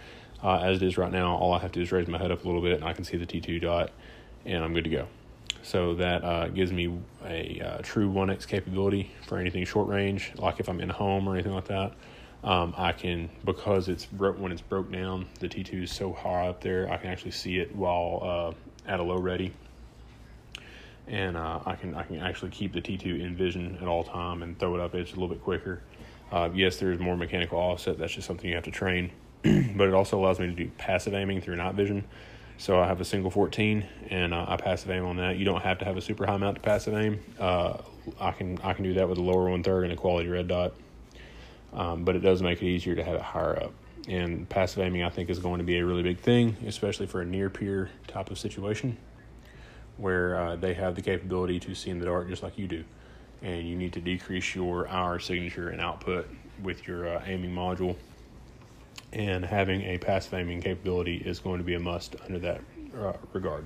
Uh, 0.43 0.59
as 0.59 0.83
it 0.83 0.87
is 0.87 0.99
right 0.99 1.13
now, 1.13 1.37
all 1.37 1.53
I 1.53 1.59
have 1.59 1.73
to 1.73 1.79
do 1.79 1.83
is 1.83 1.93
raise 1.93 2.09
my 2.09 2.19
head 2.19 2.31
up 2.31 2.45
a 2.45 2.47
little 2.47 2.61
bit, 2.61 2.75
and 2.75 2.85
I 2.85 2.93
can 2.93 3.05
see 3.05 3.17
the 3.17 3.27
T2 3.27 3.63
dot, 3.63 3.91
and 4.45 4.63
I'm 4.63 4.75
good 4.75 4.85
to 4.85 4.91
go. 4.91 5.07
So 5.63 5.95
that 5.95 6.23
uh, 6.23 6.49
gives 6.49 6.73
me 6.73 6.99
a 7.25 7.61
uh, 7.61 7.79
true 7.83 8.11
1x 8.11 8.47
capability 8.47 9.11
for 9.27 9.39
anything 9.39 9.65
short 9.65 9.89
range, 9.89 10.33
like 10.37 10.61
if 10.61 10.69
I'm 10.69 10.81
in 10.81 10.91
a 10.91 10.93
home 10.93 11.27
or 11.27 11.35
anything 11.35 11.55
like 11.55 11.69
that. 11.69 11.93
Um, 12.45 12.75
I 12.77 12.93
can 12.93 13.31
because 13.45 13.89
it's 13.89 14.05
when 14.13 14.53
it's 14.53 14.61
broke 14.61 14.93
down. 14.93 15.27
The 15.41 15.49
T2 15.49 15.85
is 15.85 15.91
so 15.91 16.13
high 16.13 16.49
up 16.49 16.61
there, 16.61 16.91
I 16.93 16.99
can 16.99 17.09
actually 17.09 17.31
see 17.31 17.59
it 17.59 17.75
while 17.75 18.55
uh, 18.87 18.91
at 18.91 19.01
a 19.01 19.03
low 19.03 19.19
ready, 19.19 19.53
and 21.09 21.39
uh, 21.39 21.61
I 21.65 21.75
can 21.75 21.95
I 21.95 22.03
can 22.03 22.21
actually 22.21 22.51
keep 22.51 22.75
the 22.75 22.83
T2 22.83 23.21
in 23.21 23.35
vision 23.35 23.79
at 23.81 23.89
all 23.89 24.05
time 24.05 24.43
and 24.43 24.59
throw 24.59 24.75
it 24.75 24.81
up 24.83 24.95
edge 24.95 25.13
a 25.13 25.15
little 25.15 25.29
bit 25.29 25.43
quicker. 25.43 25.81
Uh, 26.31 26.51
yes, 26.53 26.77
there's 26.77 26.99
more 26.99 27.17
mechanical 27.17 27.59
offset. 27.59 27.99
That's 27.99 28.13
just 28.13 28.27
something 28.27 28.49
you 28.49 28.57
have 28.57 28.65
to 28.65 28.71
train, 28.71 29.11
but 29.43 29.89
it 29.89 29.95
also 29.95 30.21
allows 30.21 30.39
me 30.39 30.47
to 30.47 30.53
do 30.53 30.71
passive 30.77 31.15
aiming 31.15 31.41
through 31.41 31.57
night 31.57 31.77
vision. 31.77 32.05
So 32.59 32.79
I 32.79 32.87
have 32.87 33.01
a 33.01 33.05
single 33.05 33.31
14 33.31 33.85
and 34.11 34.33
uh, 34.33 34.45
I 34.47 34.57
passive 34.57 34.89
aim 34.91 35.05
on 35.07 35.17
that. 35.17 35.39
You 35.39 35.45
don't 35.45 35.63
have 35.63 35.79
to 35.79 35.85
have 35.85 35.97
a 35.97 36.01
super 36.01 36.25
high 36.25 36.37
mount 36.37 36.57
to 36.57 36.61
passive 36.61 36.95
aim. 36.95 37.21
Uh, 37.39 37.79
I 38.21 38.33
can 38.33 38.59
I 38.63 38.75
can 38.75 38.85
do 38.85 38.95
that 38.95 39.09
with 39.09 39.19
a 39.19 39.23
lower 39.23 39.49
one 39.49 39.63
third 39.63 39.85
and 39.85 39.93
a 39.93 39.97
quality 39.97 40.29
red 40.29 40.49
dot. 40.49 40.75
Um, 41.75 42.05
but 42.05 42.15
it 42.15 42.21
does 42.21 42.41
make 42.41 42.63
it 42.63 42.67
easier 42.67 42.95
to 42.95 43.03
have 43.03 43.17
it 43.17 43.23
higher 43.23 43.61
up. 43.63 43.73
And 44.07 44.49
passive 44.49 44.81
aiming, 44.81 45.03
I 45.03 45.11
think, 45.11 45.29
is 45.29 45.39
going 45.39 45.59
to 45.59 45.65
be 45.65 45.79
a 45.79 45.85
really 45.85 46.03
big 46.03 46.19
thing, 46.19 46.57
especially 46.67 47.07
for 47.07 47.21
a 47.21 47.25
near 47.25 47.51
peer 47.51 47.91
type 48.07 48.31
of 48.31 48.39
situation 48.39 48.97
where 49.97 50.37
uh, 50.37 50.57
they 50.57 50.75
have 50.75 50.95
the 50.95 51.03
capability 51.03 51.61
to 51.61 51.75
see 51.75 51.91
in 51.91 51.99
the 51.99 52.07
dark 52.07 52.29
just 52.29 52.43
like 52.43 52.59
you 52.59 52.67
do. 52.67 52.85
And 53.43 53.67
you 53.69 53.77
need 53.77 53.93
to 53.95 54.01
decrease 54.01 54.55
your 54.55 54.87
IR 54.87 55.19
signature 55.19 55.69
and 55.69 55.81
output 55.81 56.29
with 56.63 56.87
your 56.87 57.09
uh, 57.09 57.23
aiming 57.27 57.55
module 57.55 57.97
and 59.13 59.45
having 59.45 59.83
a 59.83 59.99
passive 59.99 60.35
aiming 60.35 60.61
capability 60.61 61.17
is 61.17 61.39
going 61.39 61.59
to 61.59 61.65
be 61.65 61.75
a 61.75 61.81
must 61.81 62.17
under 62.25 62.39
that 62.41 62.61
uh, 62.99 63.13
regard. 63.33 63.65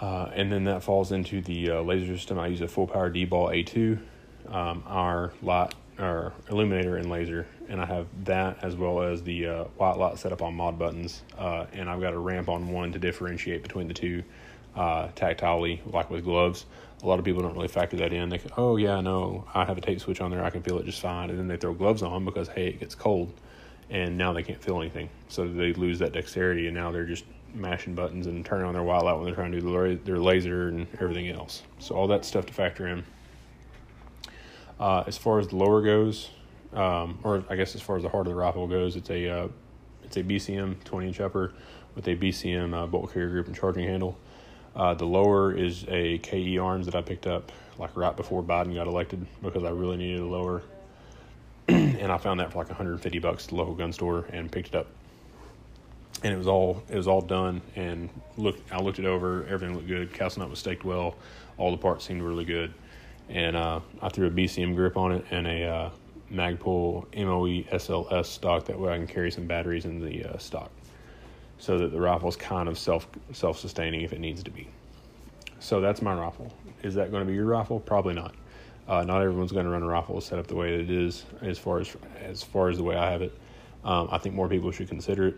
Uh, 0.00 0.30
and 0.34 0.50
then 0.50 0.64
that 0.64 0.82
falls 0.82 1.12
into 1.12 1.40
the 1.40 1.70
uh, 1.70 1.80
laser 1.82 2.16
system. 2.16 2.38
I 2.38 2.48
use 2.48 2.60
a 2.60 2.68
full 2.68 2.86
power 2.86 3.10
DBAL-A2, 3.10 3.98
um, 4.48 4.82
our 4.86 5.32
light 5.42 5.74
or 5.98 6.32
illuminator 6.50 6.96
and 6.96 7.10
laser, 7.10 7.46
and 7.68 7.80
I 7.80 7.86
have 7.86 8.06
that 8.24 8.58
as 8.62 8.76
well 8.76 9.02
as 9.02 9.22
the 9.22 9.46
uh, 9.46 9.64
white 9.76 9.96
light 9.96 10.18
set 10.18 10.32
up 10.32 10.42
on 10.42 10.54
mod 10.54 10.78
buttons. 10.78 11.22
Uh, 11.38 11.66
and 11.72 11.88
I've 11.88 12.00
got 12.00 12.14
a 12.14 12.18
ramp 12.18 12.48
on 12.48 12.68
one 12.68 12.92
to 12.92 12.98
differentiate 12.98 13.62
between 13.62 13.88
the 13.88 13.94
two 13.94 14.22
uh, 14.74 15.08
tactilely, 15.08 15.80
like 15.92 16.10
with 16.10 16.24
gloves. 16.24 16.66
A 17.02 17.06
lot 17.06 17.18
of 17.18 17.24
people 17.24 17.42
don't 17.42 17.54
really 17.54 17.68
factor 17.68 17.96
that 17.98 18.12
in. 18.12 18.28
They 18.28 18.38
go, 18.38 18.48
oh 18.56 18.76
yeah, 18.76 19.00
no, 19.00 19.44
I 19.54 19.64
have 19.64 19.78
a 19.78 19.80
tape 19.80 20.00
switch 20.00 20.20
on 20.20 20.30
there, 20.30 20.44
I 20.44 20.50
can 20.50 20.62
feel 20.62 20.78
it 20.78 20.86
just 20.86 21.00
fine, 21.00 21.30
and 21.30 21.38
then 21.38 21.48
they 21.48 21.56
throw 21.56 21.74
gloves 21.74 22.02
on 22.02 22.24
because 22.24 22.48
hey, 22.48 22.68
it 22.68 22.80
gets 22.80 22.94
cold 22.94 23.32
and 23.90 24.16
now 24.16 24.32
they 24.32 24.42
can't 24.42 24.62
feel 24.62 24.80
anything. 24.80 25.08
So 25.28 25.46
they 25.46 25.72
lose 25.72 25.98
that 26.00 26.12
dexterity, 26.12 26.66
and 26.66 26.74
now 26.74 26.90
they're 26.90 27.04
just 27.04 27.24
mashing 27.54 27.94
buttons 27.94 28.26
and 28.26 28.44
turning 28.44 28.66
on 28.66 28.74
their 28.74 28.82
white 28.82 29.02
light 29.02 29.14
when 29.14 29.24
they're 29.24 29.34
trying 29.34 29.52
to 29.52 29.60
do 29.60 29.98
their 30.04 30.18
laser 30.18 30.68
and 30.68 30.86
everything 31.00 31.28
else. 31.28 31.62
So 31.78 31.94
all 31.94 32.08
that 32.08 32.24
stuff 32.24 32.46
to 32.46 32.52
factor 32.52 32.88
in. 32.88 33.04
Uh, 34.78 35.04
as 35.06 35.16
far 35.16 35.38
as 35.38 35.48
the 35.48 35.56
lower 35.56 35.82
goes, 35.82 36.30
um, 36.72 37.18
or 37.22 37.44
I 37.48 37.56
guess 37.56 37.74
as 37.74 37.80
far 37.80 37.96
as 37.96 38.02
the 38.02 38.08
heart 38.08 38.26
of 38.26 38.32
the 38.32 38.34
rifle 38.34 38.66
goes, 38.66 38.96
it's 38.96 39.10
a 39.10 39.28
uh, 39.28 39.48
it's 40.02 40.16
a 40.16 40.22
BCM 40.22 40.82
20 40.84 41.08
inch 41.08 41.20
upper 41.20 41.52
with 41.94 42.08
a 42.08 42.16
BCM 42.16 42.74
uh, 42.74 42.86
bolt 42.86 43.12
carrier 43.12 43.30
group 43.30 43.46
and 43.46 43.54
charging 43.54 43.86
handle. 43.86 44.18
Uh, 44.74 44.92
the 44.94 45.04
lower 45.04 45.52
is 45.56 45.84
a 45.88 46.18
KE 46.18 46.58
Arms 46.58 46.86
that 46.86 46.96
I 46.96 47.02
picked 47.02 47.28
up 47.28 47.52
like 47.78 47.96
right 47.96 48.16
before 48.16 48.42
Biden 48.42 48.74
got 48.74 48.88
elected 48.88 49.24
because 49.42 49.62
I 49.62 49.70
really 49.70 49.96
needed 49.96 50.20
a 50.20 50.26
lower, 50.26 50.62
and 51.68 52.10
I 52.10 52.18
found 52.18 52.40
that 52.40 52.52
for 52.52 52.58
like 52.58 52.68
150 52.68 53.18
bucks 53.20 53.44
at 53.44 53.50
the 53.50 53.56
local 53.56 53.74
gun 53.74 53.92
store 53.92 54.26
and 54.32 54.50
picked 54.50 54.68
it 54.68 54.74
up. 54.74 54.88
And 56.24 56.32
it 56.32 56.36
was 56.36 56.48
all 56.48 56.82
it 56.88 56.96
was 56.96 57.06
all 57.06 57.20
done 57.20 57.60
and 57.76 58.08
look 58.36 58.58
I 58.72 58.80
looked 58.80 58.98
it 58.98 59.04
over. 59.04 59.44
Everything 59.44 59.76
looked 59.76 59.88
good. 59.88 60.12
Castle 60.12 60.40
nut 60.40 60.50
was 60.50 60.58
staked 60.58 60.84
well. 60.84 61.14
All 61.58 61.70
the 61.70 61.76
parts 61.76 62.04
seemed 62.04 62.22
really 62.22 62.44
good 62.44 62.74
and 63.28 63.56
uh, 63.56 63.80
I 64.02 64.08
threw 64.08 64.26
a 64.26 64.30
BCM 64.30 64.74
grip 64.74 64.96
on 64.96 65.12
it 65.12 65.24
and 65.30 65.46
a 65.46 65.64
uh, 65.64 65.90
Magpul 66.32 67.06
MOE 67.16 67.62
SLS 67.76 68.26
stock 68.26 68.64
that 68.66 68.78
way 68.78 68.92
I 68.92 68.96
can 68.96 69.06
carry 69.06 69.30
some 69.30 69.46
batteries 69.46 69.84
in 69.84 70.00
the 70.00 70.24
uh, 70.24 70.38
stock 70.38 70.70
so 71.58 71.78
that 71.78 71.92
the 71.92 72.00
rifle 72.00 72.28
is 72.28 72.36
kind 72.36 72.68
of 72.68 72.78
self 72.78 73.08
self 73.32 73.58
sustaining 73.58 74.02
if 74.02 74.12
it 74.12 74.20
needs 74.20 74.42
to 74.42 74.50
be. 74.50 74.68
So 75.60 75.80
that's 75.80 76.02
my 76.02 76.14
rifle. 76.14 76.52
Is 76.82 76.94
that 76.94 77.10
going 77.10 77.22
to 77.22 77.26
be 77.26 77.34
your 77.34 77.46
rifle? 77.46 77.80
Probably 77.80 78.14
not. 78.14 78.34
Uh, 78.86 79.02
not 79.02 79.22
everyone's 79.22 79.52
going 79.52 79.64
to 79.64 79.70
run 79.70 79.82
a 79.82 79.86
rifle 79.86 80.20
set 80.20 80.38
up 80.38 80.46
the 80.46 80.54
way 80.54 80.74
it 80.74 80.90
is 80.90 81.24
as 81.40 81.58
far 81.58 81.78
as 81.78 81.96
as 82.22 82.42
far 82.42 82.68
as 82.68 82.76
the 82.76 82.82
way 82.82 82.96
I 82.96 83.10
have 83.10 83.22
it. 83.22 83.32
Um, 83.84 84.08
I 84.10 84.18
think 84.18 84.34
more 84.34 84.48
people 84.48 84.70
should 84.70 84.88
consider 84.88 85.28
it, 85.28 85.36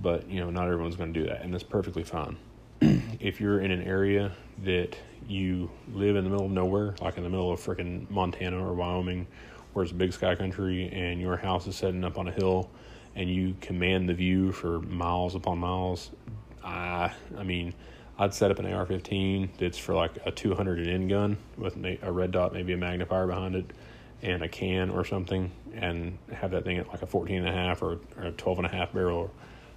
but 0.00 0.28
you 0.28 0.40
know 0.40 0.50
not 0.50 0.68
everyone's 0.68 0.96
going 0.96 1.12
to 1.12 1.20
do 1.20 1.26
that, 1.26 1.42
and 1.42 1.52
that's 1.52 1.64
perfectly 1.64 2.02
fine. 2.02 2.36
If 3.20 3.40
you're 3.40 3.60
in 3.60 3.70
an 3.70 3.82
area 3.82 4.32
that 4.64 4.96
you 5.26 5.70
live 5.92 6.16
in 6.16 6.24
the 6.24 6.30
middle 6.30 6.46
of 6.46 6.52
nowhere, 6.52 6.94
like 7.00 7.16
in 7.16 7.22
the 7.22 7.28
middle 7.28 7.52
of 7.52 7.60
freaking 7.60 8.08
Montana 8.10 8.64
or 8.64 8.74
Wyoming, 8.74 9.26
where 9.72 9.82
it's 9.82 9.92
big 9.92 10.12
sky 10.12 10.34
country, 10.34 10.88
and 10.92 11.20
your 11.20 11.36
house 11.36 11.66
is 11.66 11.76
setting 11.76 12.04
up 12.04 12.18
on 12.18 12.28
a 12.28 12.32
hill, 12.32 12.70
and 13.14 13.28
you 13.28 13.56
command 13.60 14.08
the 14.08 14.14
view 14.14 14.52
for 14.52 14.80
miles 14.80 15.34
upon 15.34 15.58
miles, 15.58 16.10
I, 16.62 17.12
I 17.36 17.42
mean, 17.42 17.74
I'd 18.18 18.34
set 18.34 18.50
up 18.50 18.58
an 18.58 18.66
AR-15 18.66 19.50
that's 19.58 19.78
for 19.78 19.94
like 19.94 20.12
a 20.26 20.30
200 20.30 20.78
and 20.78 20.88
in 20.88 21.08
gun 21.08 21.36
with 21.56 21.76
a 21.84 22.10
red 22.10 22.32
dot, 22.32 22.52
maybe 22.52 22.72
a 22.72 22.76
magnifier 22.76 23.26
behind 23.26 23.54
it, 23.54 23.66
and 24.22 24.42
a 24.42 24.48
can 24.48 24.90
or 24.90 25.04
something, 25.04 25.50
and 25.74 26.18
have 26.32 26.50
that 26.50 26.64
thing 26.64 26.78
at 26.78 26.88
like 26.88 27.02
a 27.02 27.06
14 27.06 27.38
and 27.38 27.48
a 27.48 27.52
half 27.52 27.82
or, 27.82 27.98
or 28.16 28.24
a 28.24 28.32
12 28.32 28.58
and 28.58 28.66
a 28.66 28.70
half 28.70 28.92
barrel 28.92 29.30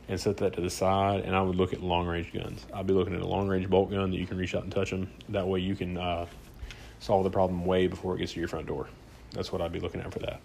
and 0.07 0.19
set 0.19 0.37
that 0.37 0.53
to 0.53 0.61
the 0.61 0.69
side, 0.69 1.21
and 1.21 1.35
I 1.35 1.41
would 1.41 1.55
look 1.55 1.73
at 1.73 1.81
long 1.81 2.07
range 2.07 2.33
guns. 2.33 2.65
I'd 2.73 2.87
be 2.87 2.93
looking 2.93 3.15
at 3.15 3.21
a 3.21 3.27
long 3.27 3.47
range 3.47 3.69
bolt 3.69 3.91
gun 3.91 4.11
that 4.11 4.17
you 4.17 4.27
can 4.27 4.37
reach 4.37 4.55
out 4.55 4.63
and 4.63 4.71
touch 4.71 4.89
them. 4.89 5.09
That 5.29 5.47
way, 5.47 5.59
you 5.59 5.75
can 5.75 5.97
uh, 5.97 6.25
solve 6.99 7.23
the 7.23 7.29
problem 7.29 7.65
way 7.65 7.87
before 7.87 8.15
it 8.15 8.19
gets 8.19 8.33
to 8.33 8.39
your 8.39 8.49
front 8.49 8.67
door. 8.67 8.87
That's 9.31 9.51
what 9.51 9.61
I'd 9.61 9.71
be 9.71 9.79
looking 9.79 10.01
at 10.01 10.11
for 10.11 10.19
that. 10.19 10.41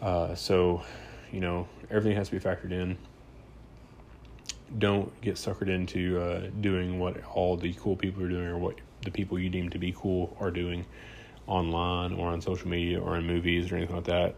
Uh, 0.00 0.34
so, 0.34 0.82
you 1.32 1.40
know, 1.40 1.68
everything 1.90 2.16
has 2.16 2.28
to 2.28 2.38
be 2.38 2.40
factored 2.40 2.72
in. 2.72 2.96
Don't 4.78 5.18
get 5.20 5.36
suckered 5.36 5.68
into 5.68 6.20
uh, 6.20 6.50
doing 6.60 6.98
what 6.98 7.22
all 7.24 7.56
the 7.56 7.72
cool 7.74 7.96
people 7.96 8.22
are 8.22 8.28
doing 8.28 8.46
or 8.46 8.58
what 8.58 8.76
the 9.02 9.10
people 9.10 9.38
you 9.38 9.48
deem 9.48 9.70
to 9.70 9.78
be 9.78 9.94
cool 9.96 10.36
are 10.40 10.50
doing 10.50 10.84
online 11.46 12.12
or 12.12 12.28
on 12.28 12.40
social 12.40 12.68
media 12.68 13.00
or 13.00 13.16
in 13.16 13.26
movies 13.26 13.72
or 13.72 13.76
anything 13.76 13.96
like 13.96 14.04
that 14.04 14.34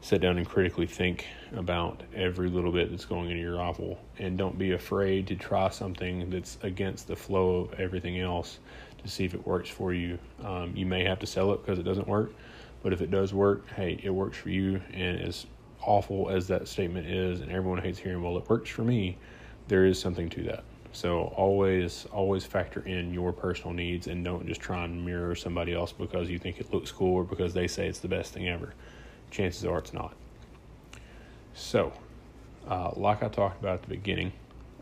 sit 0.00 0.20
down 0.20 0.38
and 0.38 0.48
critically 0.48 0.86
think 0.86 1.26
about 1.54 2.02
every 2.14 2.48
little 2.48 2.72
bit 2.72 2.90
that's 2.90 3.04
going 3.04 3.30
into 3.30 3.42
your 3.42 3.56
rifle 3.56 3.98
and 4.18 4.36
don't 4.36 4.58
be 4.58 4.72
afraid 4.72 5.26
to 5.26 5.36
try 5.36 5.68
something 5.68 6.28
that's 6.30 6.58
against 6.62 7.06
the 7.08 7.16
flow 7.16 7.56
of 7.56 7.80
everything 7.80 8.20
else 8.20 8.58
to 9.02 9.08
see 9.08 9.24
if 9.24 9.34
it 9.34 9.46
works 9.46 9.68
for 9.68 9.92
you. 9.92 10.18
Um, 10.44 10.72
you 10.76 10.86
may 10.86 11.04
have 11.04 11.18
to 11.20 11.26
sell 11.26 11.52
it 11.52 11.64
because 11.64 11.78
it 11.78 11.84
doesn't 11.84 12.08
work 12.08 12.32
but 12.82 12.92
if 12.92 13.00
it 13.00 13.10
does 13.10 13.34
work 13.34 13.68
hey 13.70 13.98
it 14.02 14.10
works 14.10 14.36
for 14.36 14.50
you. 14.50 14.80
And 14.92 15.20
as 15.20 15.46
awful 15.82 16.30
as 16.30 16.46
that 16.48 16.68
statement 16.68 17.06
is 17.06 17.40
and 17.40 17.50
everyone 17.50 17.78
hates 17.78 17.98
hearing 17.98 18.22
well 18.22 18.36
it 18.38 18.48
works 18.48 18.70
for 18.70 18.82
me 18.82 19.18
there 19.68 19.86
is 19.86 19.98
something 19.98 20.28
to 20.30 20.42
that. 20.44 20.64
So 20.92 21.32
always 21.36 22.06
always 22.12 22.44
factor 22.44 22.80
in 22.80 23.12
your 23.12 23.32
personal 23.32 23.72
needs 23.72 24.06
and 24.06 24.24
don't 24.24 24.46
just 24.46 24.60
try 24.60 24.84
and 24.84 25.04
mirror 25.04 25.34
somebody 25.34 25.74
else 25.74 25.92
because 25.92 26.30
you 26.30 26.38
think 26.38 26.60
it 26.60 26.72
looks 26.72 26.92
cool 26.92 27.16
or 27.16 27.24
because 27.24 27.52
they 27.54 27.66
say 27.66 27.88
it's 27.88 27.98
the 27.98 28.08
best 28.08 28.32
thing 28.32 28.48
ever 28.48 28.72
chances 29.36 29.64
are 29.66 29.78
it's 29.78 29.92
not. 29.92 30.14
So, 31.54 31.92
uh, 32.68 32.92
like 32.96 33.22
I 33.22 33.28
talked 33.28 33.60
about 33.60 33.74
at 33.74 33.82
the 33.82 33.88
beginning, 33.88 34.32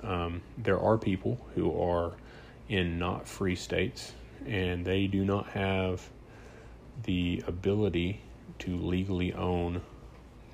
um, 0.03 0.43
there 0.59 0.79
are 0.79 0.97
people 0.97 1.39
who 1.55 1.79
are 1.81 2.13
in 2.69 2.99
not 2.99 3.27
free 3.27 3.57
states 3.57 4.13
and 4.47 4.85
they 4.85 5.07
do 5.07 5.25
not 5.25 5.49
have 5.49 6.09
the 7.03 7.43
ability 7.47 8.21
to 8.61 8.77
legally 8.77 9.33
own 9.35 9.83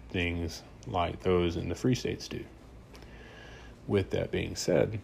things 0.09 0.63
like 0.87 1.21
those 1.21 1.57
in 1.57 1.69
the 1.69 1.75
free 1.75 1.95
states 1.95 2.27
do. 2.27 2.43
With 3.87 4.11
that 4.11 4.31
being 4.31 4.57
said, 4.57 5.01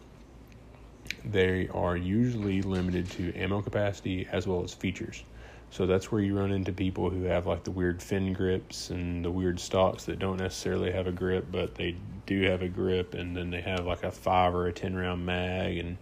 they 1.23 1.67
are 1.69 1.95
usually 1.95 2.61
limited 2.61 3.09
to 3.11 3.33
ammo 3.35 3.61
capacity 3.61 4.27
as 4.31 4.47
well 4.47 4.63
as 4.63 4.73
features. 4.73 5.23
So 5.69 5.85
that's 5.85 6.11
where 6.11 6.21
you 6.21 6.37
run 6.37 6.51
into 6.51 6.71
people 6.71 7.09
who 7.09 7.23
have 7.23 7.45
like 7.45 7.63
the 7.63 7.71
weird 7.71 8.01
fin 8.01 8.33
grips 8.33 8.89
and 8.89 9.23
the 9.23 9.31
weird 9.31 9.59
stocks 9.59 10.05
that 10.05 10.17
don't 10.17 10.37
necessarily 10.37 10.91
have 10.91 11.07
a 11.07 11.11
grip, 11.11 11.47
but 11.51 11.75
they 11.75 11.95
do 12.25 12.41
have 12.43 12.61
a 12.61 12.67
grip, 12.67 13.13
and 13.13 13.35
then 13.35 13.49
they 13.49 13.61
have 13.61 13.85
like 13.85 14.03
a 14.03 14.11
five 14.11 14.55
or 14.55 14.67
a 14.67 14.73
ten 14.73 14.95
round 14.95 15.25
mag. 15.25 15.77
And 15.77 15.97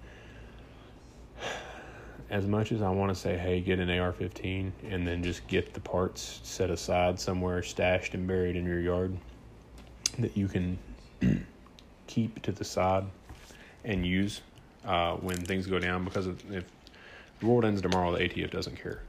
as 2.29 2.45
much 2.45 2.71
as 2.71 2.81
I 2.81 2.89
want 2.89 3.13
to 3.13 3.15
say, 3.19 3.37
hey, 3.37 3.59
get 3.59 3.79
an 3.79 3.89
AR 3.89 4.13
15 4.13 4.71
and 4.89 5.07
then 5.07 5.23
just 5.23 5.45
get 5.47 5.73
the 5.73 5.79
parts 5.79 6.39
set 6.43 6.69
aside 6.69 7.19
somewhere, 7.19 7.63
stashed 7.63 8.13
and 8.13 8.27
buried 8.27 8.55
in 8.55 8.65
your 8.65 8.79
yard 8.79 9.17
that 10.19 10.37
you 10.37 10.47
can 10.47 10.77
keep 12.07 12.41
to 12.43 12.51
the 12.51 12.63
side 12.63 13.03
and 13.83 14.05
use 14.05 14.41
uh, 14.85 15.15
when 15.15 15.37
things 15.37 15.67
go 15.67 15.79
down, 15.79 16.05
because 16.05 16.27
if 16.27 16.65
the 17.39 17.45
world 17.45 17.65
ends 17.65 17.81
tomorrow, 17.81 18.11
the 18.11 18.19
ATF 18.19 18.51
doesn't 18.51 18.81
care 18.81 19.01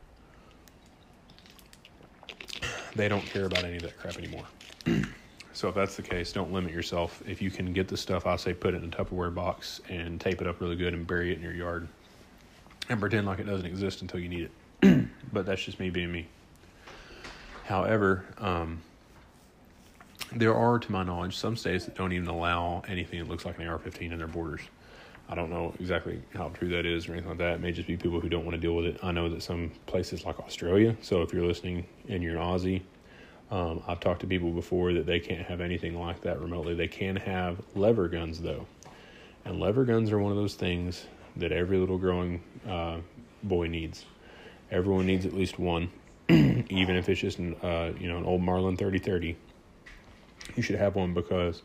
they 2.97 3.09
don't 3.09 3.25
care 3.25 3.45
about 3.45 3.65
any 3.65 3.77
of 3.77 3.83
that 3.83 3.99
crap 3.99 4.17
anymore. 4.17 4.45
so 5.53 5.69
if 5.69 5.75
that's 5.75 5.97
the 5.97 6.03
case, 6.03 6.33
don't 6.33 6.53
limit 6.53 6.73
yourself. 6.73 7.23
If 7.27 7.43
you 7.43 7.51
can 7.51 7.73
get 7.73 7.89
the 7.89 7.97
stuff, 7.97 8.27
I 8.27 8.37
say 8.37 8.55
put 8.55 8.75
it 8.75 8.83
in 8.83 8.93
a 8.93 8.97
Tupperware 8.97 9.35
box 9.35 9.81
and 9.89 10.21
tape 10.21 10.41
it 10.41 10.47
up 10.47 10.61
really 10.61 10.77
good 10.77 10.95
and 10.95 11.07
bury 11.07 11.33
it 11.33 11.37
in 11.37 11.43
your 11.43 11.53
yard 11.53 11.89
and 12.89 13.01
pretend 13.01 13.27
like 13.27 13.39
it 13.39 13.47
doesn't 13.47 13.67
exist 13.67 14.03
until 14.03 14.21
you 14.21 14.29
need 14.29 14.51
it. 14.83 15.09
but 15.33 15.47
that's 15.47 15.63
just 15.63 15.79
me 15.79 15.91
being 15.91 16.11
me. 16.11 16.27
However, 17.65 18.25
um, 18.39 18.81
there 20.33 20.55
are, 20.55 20.79
to 20.79 20.93
my 20.93 21.03
knowledge, 21.03 21.37
some 21.37 21.57
states 21.57 21.85
that 21.85 21.95
don't 21.95 22.13
even 22.13 22.29
allow 22.29 22.83
anything 22.89 23.19
that 23.19 23.29
looks 23.29 23.45
like 23.45 23.59
an 23.59 23.67
AR 23.67 23.79
15 23.79 24.13
in 24.13 24.19
their 24.19 24.29
borders. 24.29 24.63
I 25.29 25.35
don't 25.35 25.51
know 25.51 25.75
exactly 25.81 26.23
how 26.35 26.51
true 26.51 26.69
that 26.69 26.87
is 26.87 27.09
or 27.09 27.13
anything 27.13 27.31
like 27.31 27.39
that. 27.39 27.55
It 27.55 27.61
may 27.61 27.73
just 27.73 27.89
be 27.89 27.97
people 27.97 28.21
who 28.21 28.29
don't 28.29 28.45
want 28.45 28.55
to 28.55 28.61
deal 28.61 28.77
with 28.77 28.87
it. 28.87 28.99
I 29.03 29.11
know 29.11 29.29
that 29.29 29.43
some 29.43 29.73
places 29.87 30.25
like 30.25 30.39
Australia, 30.39 30.97
so 31.03 31.23
if 31.23 31.33
you're 31.33 31.47
listening 31.47 31.87
and 32.09 32.23
you're 32.23 32.37
an 32.37 32.43
Aussie, 32.43 32.83
um, 33.51 33.83
I've 33.87 34.01
talked 34.01 34.21
to 34.21 34.27
people 34.27 34.51
before 34.51 34.93
that 34.93 35.07
they 35.07 35.19
can't 35.21 35.47
have 35.47 35.61
anything 35.61 35.99
like 35.99 36.21
that 36.23 36.41
remotely. 36.41 36.75
They 36.75 36.89
can 36.89 37.17
have 37.17 37.61
lever 37.75 38.09
guns 38.09 38.41
though, 38.41 38.67
and 39.45 39.61
lever 39.61 39.85
guns 39.85 40.13
are 40.13 40.19
one 40.19 40.33
of 40.33 40.39
those 40.39 40.55
things 40.55 41.07
that 41.37 41.53
every 41.53 41.79
little 41.79 41.99
growing 41.99 42.43
uh, 42.69 42.99
boy 43.43 43.67
needs. 43.67 44.05
Everyone 44.71 45.07
needs 45.07 45.27
at 45.27 45.33
least 45.33 45.59
one, 45.59 45.91
even 46.29 46.97
if 46.97 47.09
it's 47.09 47.21
just 47.21 47.39
an, 47.39 47.55
uh, 47.63 47.93
you 47.99 48.09
know 48.09 48.19
an 48.19 48.25
old 48.25 48.43
Marlin 48.43 48.77
thirty 48.77 48.99
thirty. 48.99 49.37
You 50.55 50.63
should 50.63 50.77
have 50.77 50.95
one 50.95 51.15
because, 51.15 51.63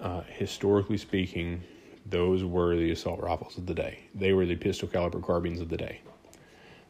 uh, 0.00 0.22
historically 0.22 0.98
speaking, 0.98 1.62
those 2.06 2.44
were 2.44 2.76
the 2.76 2.90
assault 2.90 3.20
rifles 3.20 3.56
of 3.56 3.66
the 3.66 3.74
day. 3.74 3.98
They 4.14 4.32
were 4.32 4.46
the 4.46 4.56
pistol 4.56 4.88
caliber 4.88 5.20
carbines 5.20 5.60
of 5.60 5.68
the 5.68 5.76
day. 5.76 6.00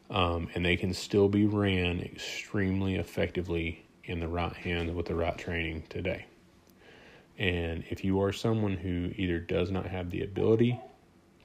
Um, 0.09 0.49
and 0.53 0.63
they 0.63 0.75
can 0.75 0.93
still 0.93 1.29
be 1.29 1.45
ran 1.45 1.99
extremely 1.99 2.95
effectively 2.95 3.85
in 4.03 4.19
the 4.19 4.27
right 4.27 4.53
hand 4.53 4.95
with 4.95 5.07
the 5.07 5.15
right 5.15 5.37
training 5.37 5.83
today. 5.89 6.25
And 7.37 7.83
if 7.89 8.03
you 8.03 8.21
are 8.21 8.31
someone 8.31 8.73
who 8.73 9.11
either 9.17 9.39
does 9.39 9.71
not 9.71 9.87
have 9.87 10.09
the 10.09 10.23
ability 10.23 10.79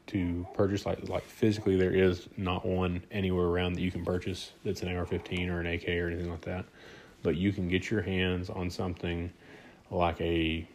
to 0.09 0.47
purchase, 0.55 0.87
like 0.87 1.09
like 1.09 1.25
physically, 1.25 1.77
there 1.77 1.93
is 1.93 2.29
not 2.37 2.67
one 2.67 3.03
anywhere 3.11 3.47
around 3.47 3.75
that 3.75 3.81
you 3.81 3.91
can 3.91 4.05
purchase 4.05 4.53
that's 4.65 4.83
an 4.83 4.95
AR-15 4.95 5.49
or 5.49 5.61
an 5.61 5.67
AK 5.67 5.89
or 5.89 6.09
anything 6.09 6.31
like 6.31 6.43
that, 6.43 6.65
but 7.23 7.37
you 7.37 7.53
can 7.53 7.69
get 7.69 7.91
your 7.91 8.03
hands 8.03 8.51
on 8.51 8.71
something 8.71 9.33
like 9.91 10.21
a 10.21 10.67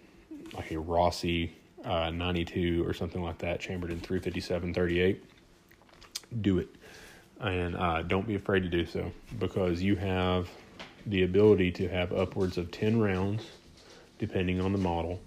like 0.54 0.72
a 0.72 0.80
Rossi 0.80 1.54
uh, 1.86 2.10
92 2.10 2.86
or 2.86 2.94
something 2.94 3.22
like 3.22 3.38
that, 3.40 3.60
chambered 3.60 3.92
in 3.92 4.00
357 4.00 4.74
38, 4.74 5.24
do 6.42 6.60
it. 6.60 6.70
And 7.40 7.76
uh, 7.76 8.02
don't 8.02 8.28
be 8.28 8.36
afraid 8.36 8.64
to 8.64 8.70
do 8.70 8.86
so 8.86 9.12
because 9.40 9.82
you 9.82 9.96
have 9.96 10.50
the 11.06 11.24
ability 11.24 11.72
to 11.72 11.88
have 11.88 12.12
upwards 12.14 12.58
of 12.58 12.72
10 12.72 13.00
rounds, 13.00 13.44
depending 14.18 14.60
on 14.60 14.72
the 14.72 14.78
model, 14.78 15.22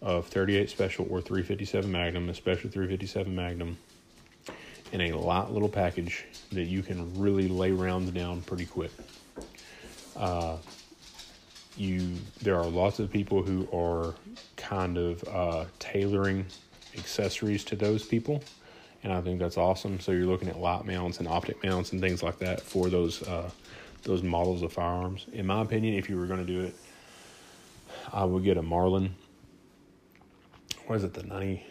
of 0.00 0.26
38 0.28 0.70
Special 0.70 1.06
or 1.10 1.20
357 1.20 1.90
Magnum, 1.90 2.28
especially 2.28 2.70
357 2.70 3.34
Magnum, 3.34 3.76
in 4.92 5.00
a 5.02 5.12
light 5.12 5.50
little 5.50 5.68
package 5.68 6.24
that 6.52 6.64
you 6.64 6.82
can 6.82 7.18
really 7.18 7.48
lay 7.48 7.72
rounds 7.72 8.10
down 8.12 8.40
pretty 8.42 8.64
quick. 8.64 8.92
Uh, 10.16 10.56
you 11.78 12.14
there 12.42 12.56
are 12.56 12.66
lots 12.66 12.98
of 12.98 13.10
people 13.10 13.42
who 13.42 13.68
are 13.72 14.14
kind 14.56 14.98
of 14.98 15.24
uh, 15.28 15.64
tailoring 15.78 16.46
accessories 16.96 17.64
to 17.64 17.76
those 17.76 18.04
people 18.04 18.42
and 19.02 19.12
I 19.12 19.20
think 19.20 19.38
that's 19.38 19.56
awesome. 19.56 20.00
So 20.00 20.12
you're 20.12 20.26
looking 20.26 20.48
at 20.48 20.58
light 20.58 20.84
mounts 20.84 21.18
and 21.18 21.28
optic 21.28 21.62
mounts 21.62 21.92
and 21.92 22.00
things 22.00 22.22
like 22.22 22.38
that 22.38 22.60
for 22.60 22.88
those 22.88 23.22
uh, 23.22 23.50
those 24.02 24.22
models 24.22 24.62
of 24.62 24.72
firearms. 24.72 25.26
In 25.32 25.46
my 25.46 25.62
opinion, 25.62 25.94
if 25.94 26.08
you 26.08 26.18
were 26.18 26.26
going 26.26 26.44
to 26.44 26.52
do 26.52 26.60
it, 26.60 26.74
I 28.12 28.24
would 28.24 28.44
get 28.44 28.56
a 28.56 28.62
Marlin. 28.62 29.14
What 30.86 30.96
is 30.96 31.04
it? 31.04 31.14
The 31.14 31.22
ninety 31.22 31.64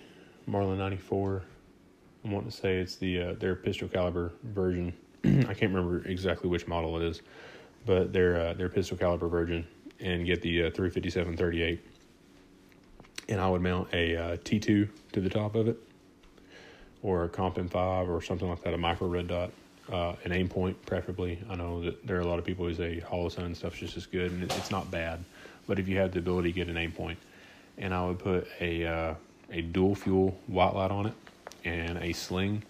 Marlin 0.46 0.78
ninety 0.78 0.98
four. 0.98 1.44
I 2.26 2.30
want 2.30 2.50
to 2.50 2.56
say 2.56 2.78
it's 2.78 2.96
the 2.96 3.22
uh, 3.22 3.34
their 3.34 3.56
pistol 3.56 3.88
caliber 3.88 4.32
version. 4.44 4.94
I 5.24 5.54
can't 5.54 5.74
remember 5.74 6.08
exactly 6.08 6.50
which 6.50 6.68
model 6.68 7.00
it 7.02 7.06
is, 7.06 7.22
but 7.86 8.14
their 8.14 8.40
uh, 8.40 8.54
their 8.54 8.70
pistol 8.70 8.98
caliber 8.98 9.28
version, 9.28 9.68
and 10.00 10.26
get 10.26 10.42
the 10.42 10.64
uh, 10.64 10.72
357 10.72 11.38
38. 11.38 11.80
And 13.30 13.42
I 13.42 13.50
would 13.50 13.62
mount 13.62 13.94
a 13.94 14.16
uh, 14.16 14.38
T2 14.38 14.88
to 15.12 15.22
the 15.22 15.30
top 15.30 15.56
of 15.56 15.68
it, 15.68 15.78
or 17.02 17.26
a 17.26 17.30
Comp 17.30 17.56
M5 17.56 18.08
or 18.08 18.22
something 18.22 18.48
like 18.48 18.64
that, 18.64 18.74
a 18.74 18.78
micro 18.78 19.08
red 19.08 19.28
dot, 19.28 19.52
uh, 19.92 20.14
an 20.24 20.32
Aimpoint 20.32 20.76
preferably. 20.86 21.40
I 21.50 21.56
know 21.56 21.84
that 21.84 22.06
there 22.08 22.18
are 22.18 22.22
a 22.22 22.28
lot 22.28 22.40
of 22.40 22.46
people 22.46 22.66
who 22.66 22.74
say 22.74 23.04
Holosun 23.06 23.56
stuff's 23.56 23.80
just 23.80 23.98
as 23.98 24.06
good, 24.06 24.32
and 24.32 24.44
it's 24.44 24.72
not 24.72 24.90
bad. 24.92 25.24
But 25.68 25.80
if 25.80 25.88
you 25.88 25.98
have 25.98 26.12
the 26.12 26.20
ability 26.20 26.54
to 26.54 26.56
get 26.56 26.70
an 26.70 26.76
Aimpoint, 26.76 27.18
and 27.78 27.94
I 27.94 28.06
would 28.06 28.20
put 28.20 28.48
a 28.62 28.86
uh, 28.86 29.16
a 29.52 29.62
dual 29.62 29.96
fuel 29.96 30.38
white 30.48 30.74
light 30.74 30.92
on 30.92 31.08
it 31.08 31.14
and 31.66 31.98
a 31.98 32.14
sling, 32.14 32.64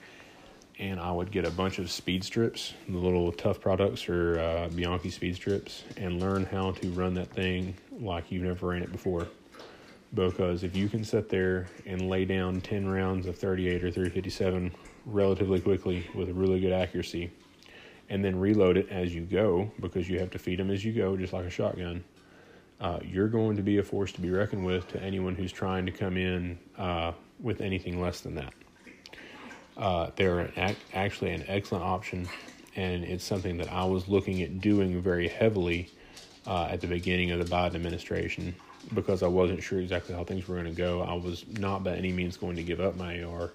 and 0.80 1.00
I 1.00 1.12
would 1.12 1.32
get 1.32 1.46
a 1.46 1.52
bunch 1.52 1.80
of 1.80 1.90
speed 1.90 2.24
strips, 2.24 2.74
the 2.88 2.98
little 2.98 3.32
Tuff 3.32 3.60
Products 3.60 4.08
or 4.08 4.40
uh, 4.40 4.70
Bianchi 4.70 5.10
speed 5.10 5.36
strips, 5.36 5.84
and 5.98 6.20
learn 6.20 6.46
how 6.46 6.72
to 6.72 6.90
run 6.92 7.16
that 7.16 7.30
thing 7.30 7.76
like 8.00 8.32
you've 8.32 8.44
never 8.44 8.68
ran 8.68 8.84
it 8.84 8.92
before. 8.92 9.28
Because 10.14 10.64
if 10.64 10.76
you 10.76 10.88
can 10.88 11.04
sit 11.04 11.30
there 11.30 11.68
and 11.86 12.10
lay 12.10 12.26
down 12.26 12.62
10 12.62 12.88
rounds 12.88 13.26
of 13.26 13.38
38 13.38 13.84
or 13.84 13.92
357 13.92 14.72
relatively 15.06 15.60
quickly 15.60 16.08
with 16.14 16.30
really 16.30 16.60
good 16.60 16.74
accuracy, 16.74 17.32
and 18.10 18.24
then 18.24 18.40
reload 18.40 18.78
it 18.78 18.88
as 18.90 19.14
you 19.14 19.22
go, 19.22 19.70
because 19.82 20.08
you 20.08 20.20
have 20.20 20.30
to 20.32 20.40
feed 20.40 20.60
them 20.60 20.72
as 20.72 20.86
you 20.86 20.94
go, 20.94 21.18
just 21.18 21.34
like 21.34 21.46
a 21.46 21.50
shotgun, 21.50 22.04
uh, 22.80 23.00
you're 23.04 23.28
going 23.28 23.58
to 23.58 23.64
be 23.64 23.80
a 23.80 23.84
force 23.84 24.12
to 24.14 24.22
be 24.22 24.30
reckoned 24.30 24.64
with 24.64 24.88
to 24.88 25.02
anyone 25.02 25.36
who's 25.36 25.52
trying 25.52 25.86
to 25.86 25.92
come 25.92 26.16
in 26.16 26.58
uh, 26.78 27.12
with 27.42 27.62
anything 27.62 28.00
less 28.00 28.22
than 28.22 28.36
that. 28.36 28.54
Uh, 29.78 30.10
they're 30.16 30.40
an, 30.40 30.76
actually 30.94 31.32
an 31.32 31.44
excellent 31.48 31.84
option, 31.84 32.28
and 32.76 33.04
it's 33.04 33.24
something 33.24 33.58
that 33.58 33.72
I 33.72 33.86
was 33.86 34.08
looking 34.08 34.42
at 34.42 34.60
doing 34.60 35.02
very 35.02 35.28
heavily 35.28 35.90
uh, 36.48 36.68
at 36.72 36.82
the 36.82 36.88
beginning 36.88 37.32
of 37.32 37.40
the 37.40 37.56
Biden 37.56 37.76
administration 37.76 38.56
because 38.94 39.22
I 39.22 39.28
wasn't 39.28 39.62
sure 39.62 39.80
exactly 39.80 40.16
how 40.16 40.24
things 40.24 40.48
were 40.48 40.56
going 40.56 40.74
to 40.74 40.78
go. 40.78 41.02
I 41.02 41.14
was 41.14 41.46
not 41.60 41.84
by 41.84 41.96
any 41.96 42.12
means 42.12 42.38
going 42.38 42.56
to 42.56 42.64
give 42.64 42.80
up 42.80 42.96
my 42.96 43.22
AR, 43.22 43.52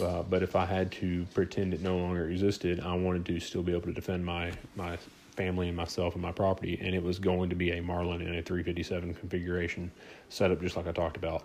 uh, 0.00 0.22
but 0.22 0.42
if 0.42 0.56
I 0.56 0.64
had 0.64 0.90
to 0.92 1.26
pretend 1.34 1.74
it 1.74 1.80
no 1.80 1.96
longer 1.96 2.28
existed, 2.28 2.80
I 2.80 2.94
wanted 2.94 3.26
to 3.26 3.38
still 3.38 3.62
be 3.62 3.72
able 3.72 3.82
to 3.82 3.92
defend 3.92 4.24
my 4.24 4.52
my 4.74 4.98
family 5.36 5.68
and 5.68 5.76
myself 5.76 6.14
and 6.14 6.22
my 6.22 6.32
property, 6.32 6.78
and 6.82 6.94
it 6.94 7.02
was 7.02 7.18
going 7.18 7.48
to 7.50 7.56
be 7.56 7.70
a 7.70 7.80
Marlin 7.80 8.20
in 8.20 8.34
a 8.34 8.42
357 8.42 9.14
configuration 9.14 9.90
setup, 10.28 10.60
just 10.60 10.76
like 10.76 10.86
I 10.86 10.92
talked 10.92 11.16
about 11.16 11.44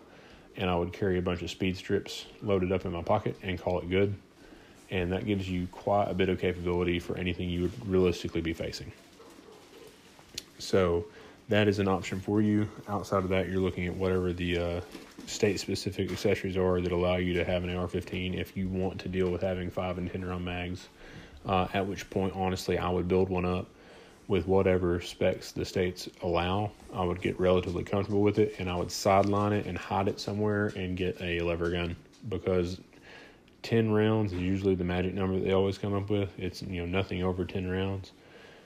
and 0.57 0.69
I 0.69 0.75
would 0.75 0.91
carry 0.91 1.17
a 1.17 1.21
bunch 1.21 1.41
of 1.41 1.49
speed 1.49 1.77
strips 1.77 2.25
loaded 2.41 2.71
up 2.71 2.85
in 2.85 2.91
my 2.91 3.03
pocket 3.03 3.35
and 3.43 3.59
call 3.59 3.79
it 3.79 3.89
good. 3.89 4.15
And 4.89 5.11
that 5.11 5.25
gives 5.25 5.49
you 5.49 5.67
quite 5.71 6.09
a 6.09 6.13
bit 6.13 6.29
of 6.29 6.39
capability 6.39 6.99
for 6.99 7.17
anything 7.17 7.49
you 7.49 7.63
would 7.63 7.87
realistically 7.87 8.41
be 8.41 8.53
facing. 8.53 8.91
So 10.59 11.05
that 11.49 11.67
is 11.67 11.79
an 11.79 11.87
option 11.87 12.19
for 12.19 12.41
you. 12.41 12.67
Outside 12.87 13.23
of 13.23 13.29
that, 13.29 13.49
you're 13.49 13.61
looking 13.61 13.85
at 13.85 13.95
whatever 13.95 14.33
the 14.33 14.57
uh, 14.57 14.81
state 15.27 15.59
specific 15.59 16.11
accessories 16.11 16.57
are 16.57 16.81
that 16.81 16.91
allow 16.91 17.17
you 17.17 17.33
to 17.33 17.43
have 17.43 17.63
an 17.63 17.75
AR 17.75 17.87
15 17.87 18.33
if 18.33 18.57
you 18.57 18.67
want 18.67 18.99
to 18.99 19.09
deal 19.09 19.29
with 19.29 19.41
having 19.41 19.69
5 19.69 19.97
and 19.97 20.11
10 20.11 20.25
round 20.25 20.43
mags. 20.43 20.87
Uh, 21.45 21.67
at 21.73 21.85
which 21.85 22.09
point, 22.09 22.33
honestly, 22.35 22.77
I 22.77 22.89
would 22.89 23.07
build 23.07 23.29
one 23.29 23.45
up 23.45 23.67
with 24.27 24.47
whatever 24.47 24.99
specs 24.99 25.51
the 25.51 25.63
states 25.63 26.09
allow. 26.21 26.71
I 26.93 27.03
would 27.03 27.21
get 27.21 27.39
relatively 27.39 27.83
comfortable 27.83 28.21
with 28.21 28.39
it 28.39 28.55
and 28.59 28.69
I 28.69 28.75
would 28.75 28.91
sideline 28.91 29.53
it 29.53 29.65
and 29.65 29.77
hide 29.77 30.07
it 30.07 30.19
somewhere 30.19 30.67
and 30.75 30.97
get 30.97 31.19
a 31.21 31.39
lever 31.39 31.69
gun 31.69 31.95
because 32.27 32.79
10 33.63 33.91
rounds 33.91 34.33
is 34.33 34.39
usually 34.39 34.75
the 34.75 34.83
magic 34.83 35.13
number 35.13 35.35
that 35.35 35.45
they 35.45 35.53
always 35.53 35.77
come 35.77 35.93
up 35.93 36.09
with. 36.09 36.29
It's 36.37 36.61
you 36.61 36.81
know 36.81 36.85
nothing 36.85 37.23
over 37.23 37.45
10 37.45 37.69
rounds. 37.69 38.11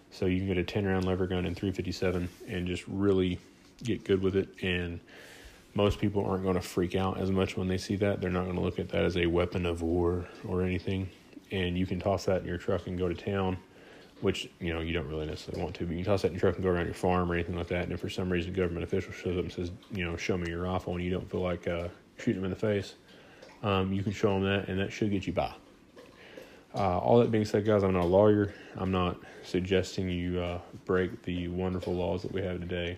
So 0.10 0.26
you 0.26 0.38
can 0.38 0.48
get 0.48 0.58
a 0.58 0.64
10 0.64 0.86
round 0.86 1.06
lever 1.06 1.28
gun 1.28 1.46
in 1.46 1.54
357 1.54 2.28
and 2.48 2.68
just 2.68 2.84
really 2.88 3.40
get 3.84 4.04
good 4.04 4.22
with 4.22 4.36
it 4.36 4.50
and 4.62 5.00
most 5.74 6.00
people 6.00 6.26
aren't 6.26 6.44
going 6.44 6.56
to 6.56 6.62
freak 6.62 6.96
out 6.96 7.20
as 7.20 7.32
much 7.32 7.56
when 7.56 7.68
they 7.68 7.78
see 7.78 7.96
that. 7.96 8.20
They're 8.20 8.30
not 8.30 8.44
going 8.44 8.58
to 8.58 8.62
look 8.62 8.80
at 8.80 8.90
that 8.90 9.06
as 9.06 9.16
a 9.16 9.26
weapon 9.26 9.66
of 9.66 9.82
war 9.82 10.26
or 10.46 10.64
anything. 10.64 11.10
And 11.52 11.78
you 11.78 11.86
can 11.86 12.00
toss 12.00 12.26
that 12.26 12.42
in 12.42 12.48
your 12.48 12.58
truck 12.58 12.88
and 12.88 12.98
go 12.98 13.08
to 13.08 13.16
town 13.16 13.58
which 14.22 14.50
you 14.60 14.74
know 14.74 14.80
you 14.82 14.94
don't 14.94 15.08
really 15.08 15.26
necessarily 15.26 15.64
want 15.64 15.76
to, 15.76 15.86
but 15.86 15.92
you 15.92 16.04
can 16.04 16.06
toss 16.06 16.22
that 16.22 16.30
in 16.30 16.34
your 16.34 16.40
truck 16.40 16.56
and 16.56 16.64
go 16.64 16.70
around 16.70 16.86
your 16.86 16.94
farm 16.94 17.32
or 17.32 17.36
anything 17.36 17.56
like 17.56 17.68
that. 17.68 17.84
And 17.84 17.92
if 17.92 18.00
for 18.00 18.10
some 18.10 18.32
reason 18.32 18.54
a 18.54 18.56
government 18.56 18.84
official 18.84 19.12
shows 19.12 19.38
up 19.38 19.44
and 19.44 19.52
says, 19.52 19.72
you 19.92 20.06
know, 20.06 20.16
show 20.16 20.38
me 20.38 20.50
your 20.50 20.64
rifle, 20.64 20.94
and 20.94 21.04
you 21.04 21.12
don't 21.12 21.30
feel 21.30 21.42
like 21.42 21.68
uh, 21.68 21.88
shooting 22.18 22.42
them 22.42 22.46
in 22.46 22.52
the 22.52 22.56
face, 22.56 22.96
um, 23.64 23.92
you 23.92 24.04
can 24.04 24.12
show 24.12 24.34
them 24.34 24.44
that, 24.44 24.68
and 24.68 24.80
that 24.80 24.92
should 24.92 25.12
get 25.12 25.28
you 25.28 25.34
by. 25.34 25.54
Uh, 26.74 26.98
all 27.00 27.20
that 27.20 27.32
being 27.32 27.44
said, 27.44 27.66
guys, 27.66 27.84
I'm 27.84 27.94
not 27.94 28.04
a 28.04 28.06
lawyer. 28.06 28.54
I'm 28.78 28.92
not 28.92 29.18
suggesting 29.44 30.10
you 30.10 30.40
uh, 30.40 30.60
break 30.86 31.22
the 31.24 31.50
wonderful 31.50 31.94
laws 31.94 32.22
that 32.22 32.32
we 32.32 32.42
have 32.44 32.62
today, 32.62 32.98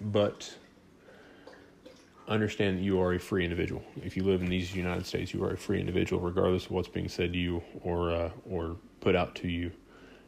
but 0.00 0.54
understand 2.26 2.78
that 2.78 2.82
you 2.82 2.98
are 3.00 3.12
a 3.12 3.20
free 3.20 3.44
individual. 3.44 3.82
If 4.02 4.16
you 4.16 4.24
live 4.24 4.40
in 4.40 4.48
these 4.48 4.74
United 4.74 5.04
States, 5.04 5.34
you 5.34 5.44
are 5.44 5.50
a 5.50 5.56
free 5.56 5.78
individual, 5.78 6.22
regardless 6.22 6.64
of 6.64 6.70
what's 6.70 6.88
being 6.88 7.08
said 7.08 7.34
to 7.34 7.38
you 7.38 7.62
or 7.82 8.10
uh, 8.10 8.30
or 8.48 8.76
put 9.04 9.14
out 9.14 9.34
to 9.36 9.48
you, 9.48 9.70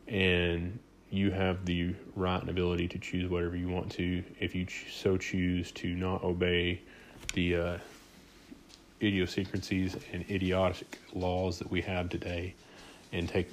and 0.07 0.79
you 1.11 1.31
have 1.31 1.65
the 1.65 1.95
right 2.15 2.41
and 2.41 2.51
ability 2.51 2.87
to 2.89 2.99
choose 2.99 3.29
whatever 3.31 3.57
you 3.57 3.69
want 3.69 3.91
to. 3.93 4.23
If 4.39 4.55
you 4.55 4.67
so 4.93 5.17
choose 5.17 5.73
to 5.73 5.89
not 5.89 6.23
obey 6.23 6.83
the 7.33 7.57
uh, 7.57 7.79
idiosyncrasies 9.01 9.97
and 10.13 10.25
idiotic 10.31 10.99
laws 11.15 11.59
that 11.59 11.71
we 11.71 11.81
have 11.81 12.11
today, 12.11 12.55
and 13.13 13.29
take 13.29 13.49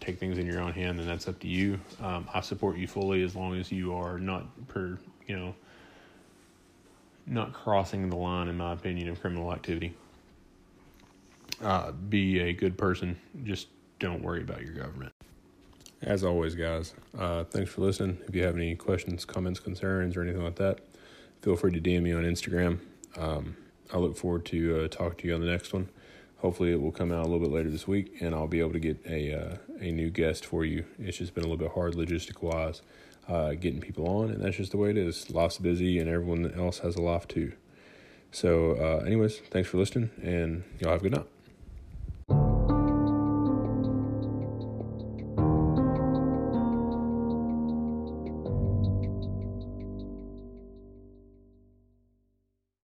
take 0.00 0.18
things 0.18 0.36
in 0.36 0.46
your 0.46 0.60
own 0.60 0.72
hand, 0.72 0.98
then 0.98 1.06
that's 1.06 1.28
up 1.28 1.38
to 1.40 1.48
you. 1.48 1.78
Um, 2.02 2.28
I 2.34 2.40
support 2.40 2.76
you 2.76 2.88
fully 2.88 3.22
as 3.22 3.36
long 3.36 3.56
as 3.56 3.70
you 3.70 3.94
are 3.94 4.18
not 4.18 4.44
per 4.66 4.98
you 5.28 5.36
know 5.36 5.54
not 7.24 7.52
crossing 7.52 8.08
the 8.10 8.16
line, 8.16 8.48
in 8.48 8.56
my 8.56 8.72
opinion, 8.72 9.08
of 9.08 9.20
criminal 9.20 9.52
activity. 9.52 9.94
Uh, 11.62 11.92
be 11.92 12.40
a 12.40 12.52
good 12.52 12.76
person. 12.76 13.16
Just 13.44 13.68
don't 13.98 14.22
worry 14.22 14.42
about 14.42 14.62
your 14.62 14.72
government. 14.72 15.12
As 16.02 16.24
always, 16.24 16.54
guys, 16.54 16.94
uh, 17.18 17.44
thanks 17.44 17.70
for 17.70 17.80
listening. 17.80 18.18
If 18.28 18.34
you 18.34 18.44
have 18.44 18.54
any 18.54 18.74
questions, 18.74 19.24
comments, 19.24 19.60
concerns, 19.60 20.16
or 20.16 20.22
anything 20.22 20.42
like 20.42 20.56
that, 20.56 20.80
feel 21.40 21.56
free 21.56 21.72
to 21.72 21.80
DM 21.80 22.02
me 22.02 22.12
on 22.12 22.24
Instagram. 22.24 22.80
Um, 23.16 23.56
I 23.92 23.98
look 23.98 24.16
forward 24.16 24.44
to 24.46 24.84
uh, 24.84 24.88
talking 24.88 25.18
to 25.18 25.28
you 25.28 25.34
on 25.34 25.40
the 25.40 25.46
next 25.46 25.72
one. 25.72 25.88
Hopefully, 26.38 26.72
it 26.72 26.80
will 26.80 26.92
come 26.92 27.12
out 27.12 27.20
a 27.20 27.28
little 27.28 27.40
bit 27.40 27.50
later 27.50 27.70
this 27.70 27.88
week, 27.88 28.18
and 28.20 28.34
I'll 28.34 28.46
be 28.46 28.60
able 28.60 28.72
to 28.72 28.78
get 28.78 28.98
a 29.06 29.32
uh, 29.32 29.56
a 29.80 29.90
new 29.90 30.10
guest 30.10 30.44
for 30.44 30.64
you. 30.64 30.84
It's 30.98 31.16
just 31.16 31.34
been 31.34 31.44
a 31.44 31.48
little 31.48 31.64
bit 31.64 31.72
hard 31.72 31.94
logistic 31.94 32.42
wise 32.42 32.82
uh, 33.28 33.54
getting 33.54 33.80
people 33.80 34.06
on, 34.08 34.30
and 34.30 34.42
that's 34.42 34.56
just 34.56 34.72
the 34.72 34.76
way 34.76 34.90
it 34.90 34.98
is. 34.98 35.30
Life's 35.30 35.58
busy, 35.58 35.98
and 35.98 36.08
everyone 36.08 36.52
else 36.52 36.80
has 36.80 36.96
a 36.96 37.02
life 37.02 37.26
too. 37.26 37.52
So, 38.30 38.72
uh, 38.72 39.04
anyways, 39.04 39.38
thanks 39.50 39.68
for 39.68 39.78
listening, 39.78 40.10
and 40.22 40.64
y'all 40.78 40.92
have 40.92 41.00
a 41.00 41.02
good 41.04 41.12
night. 41.12 41.35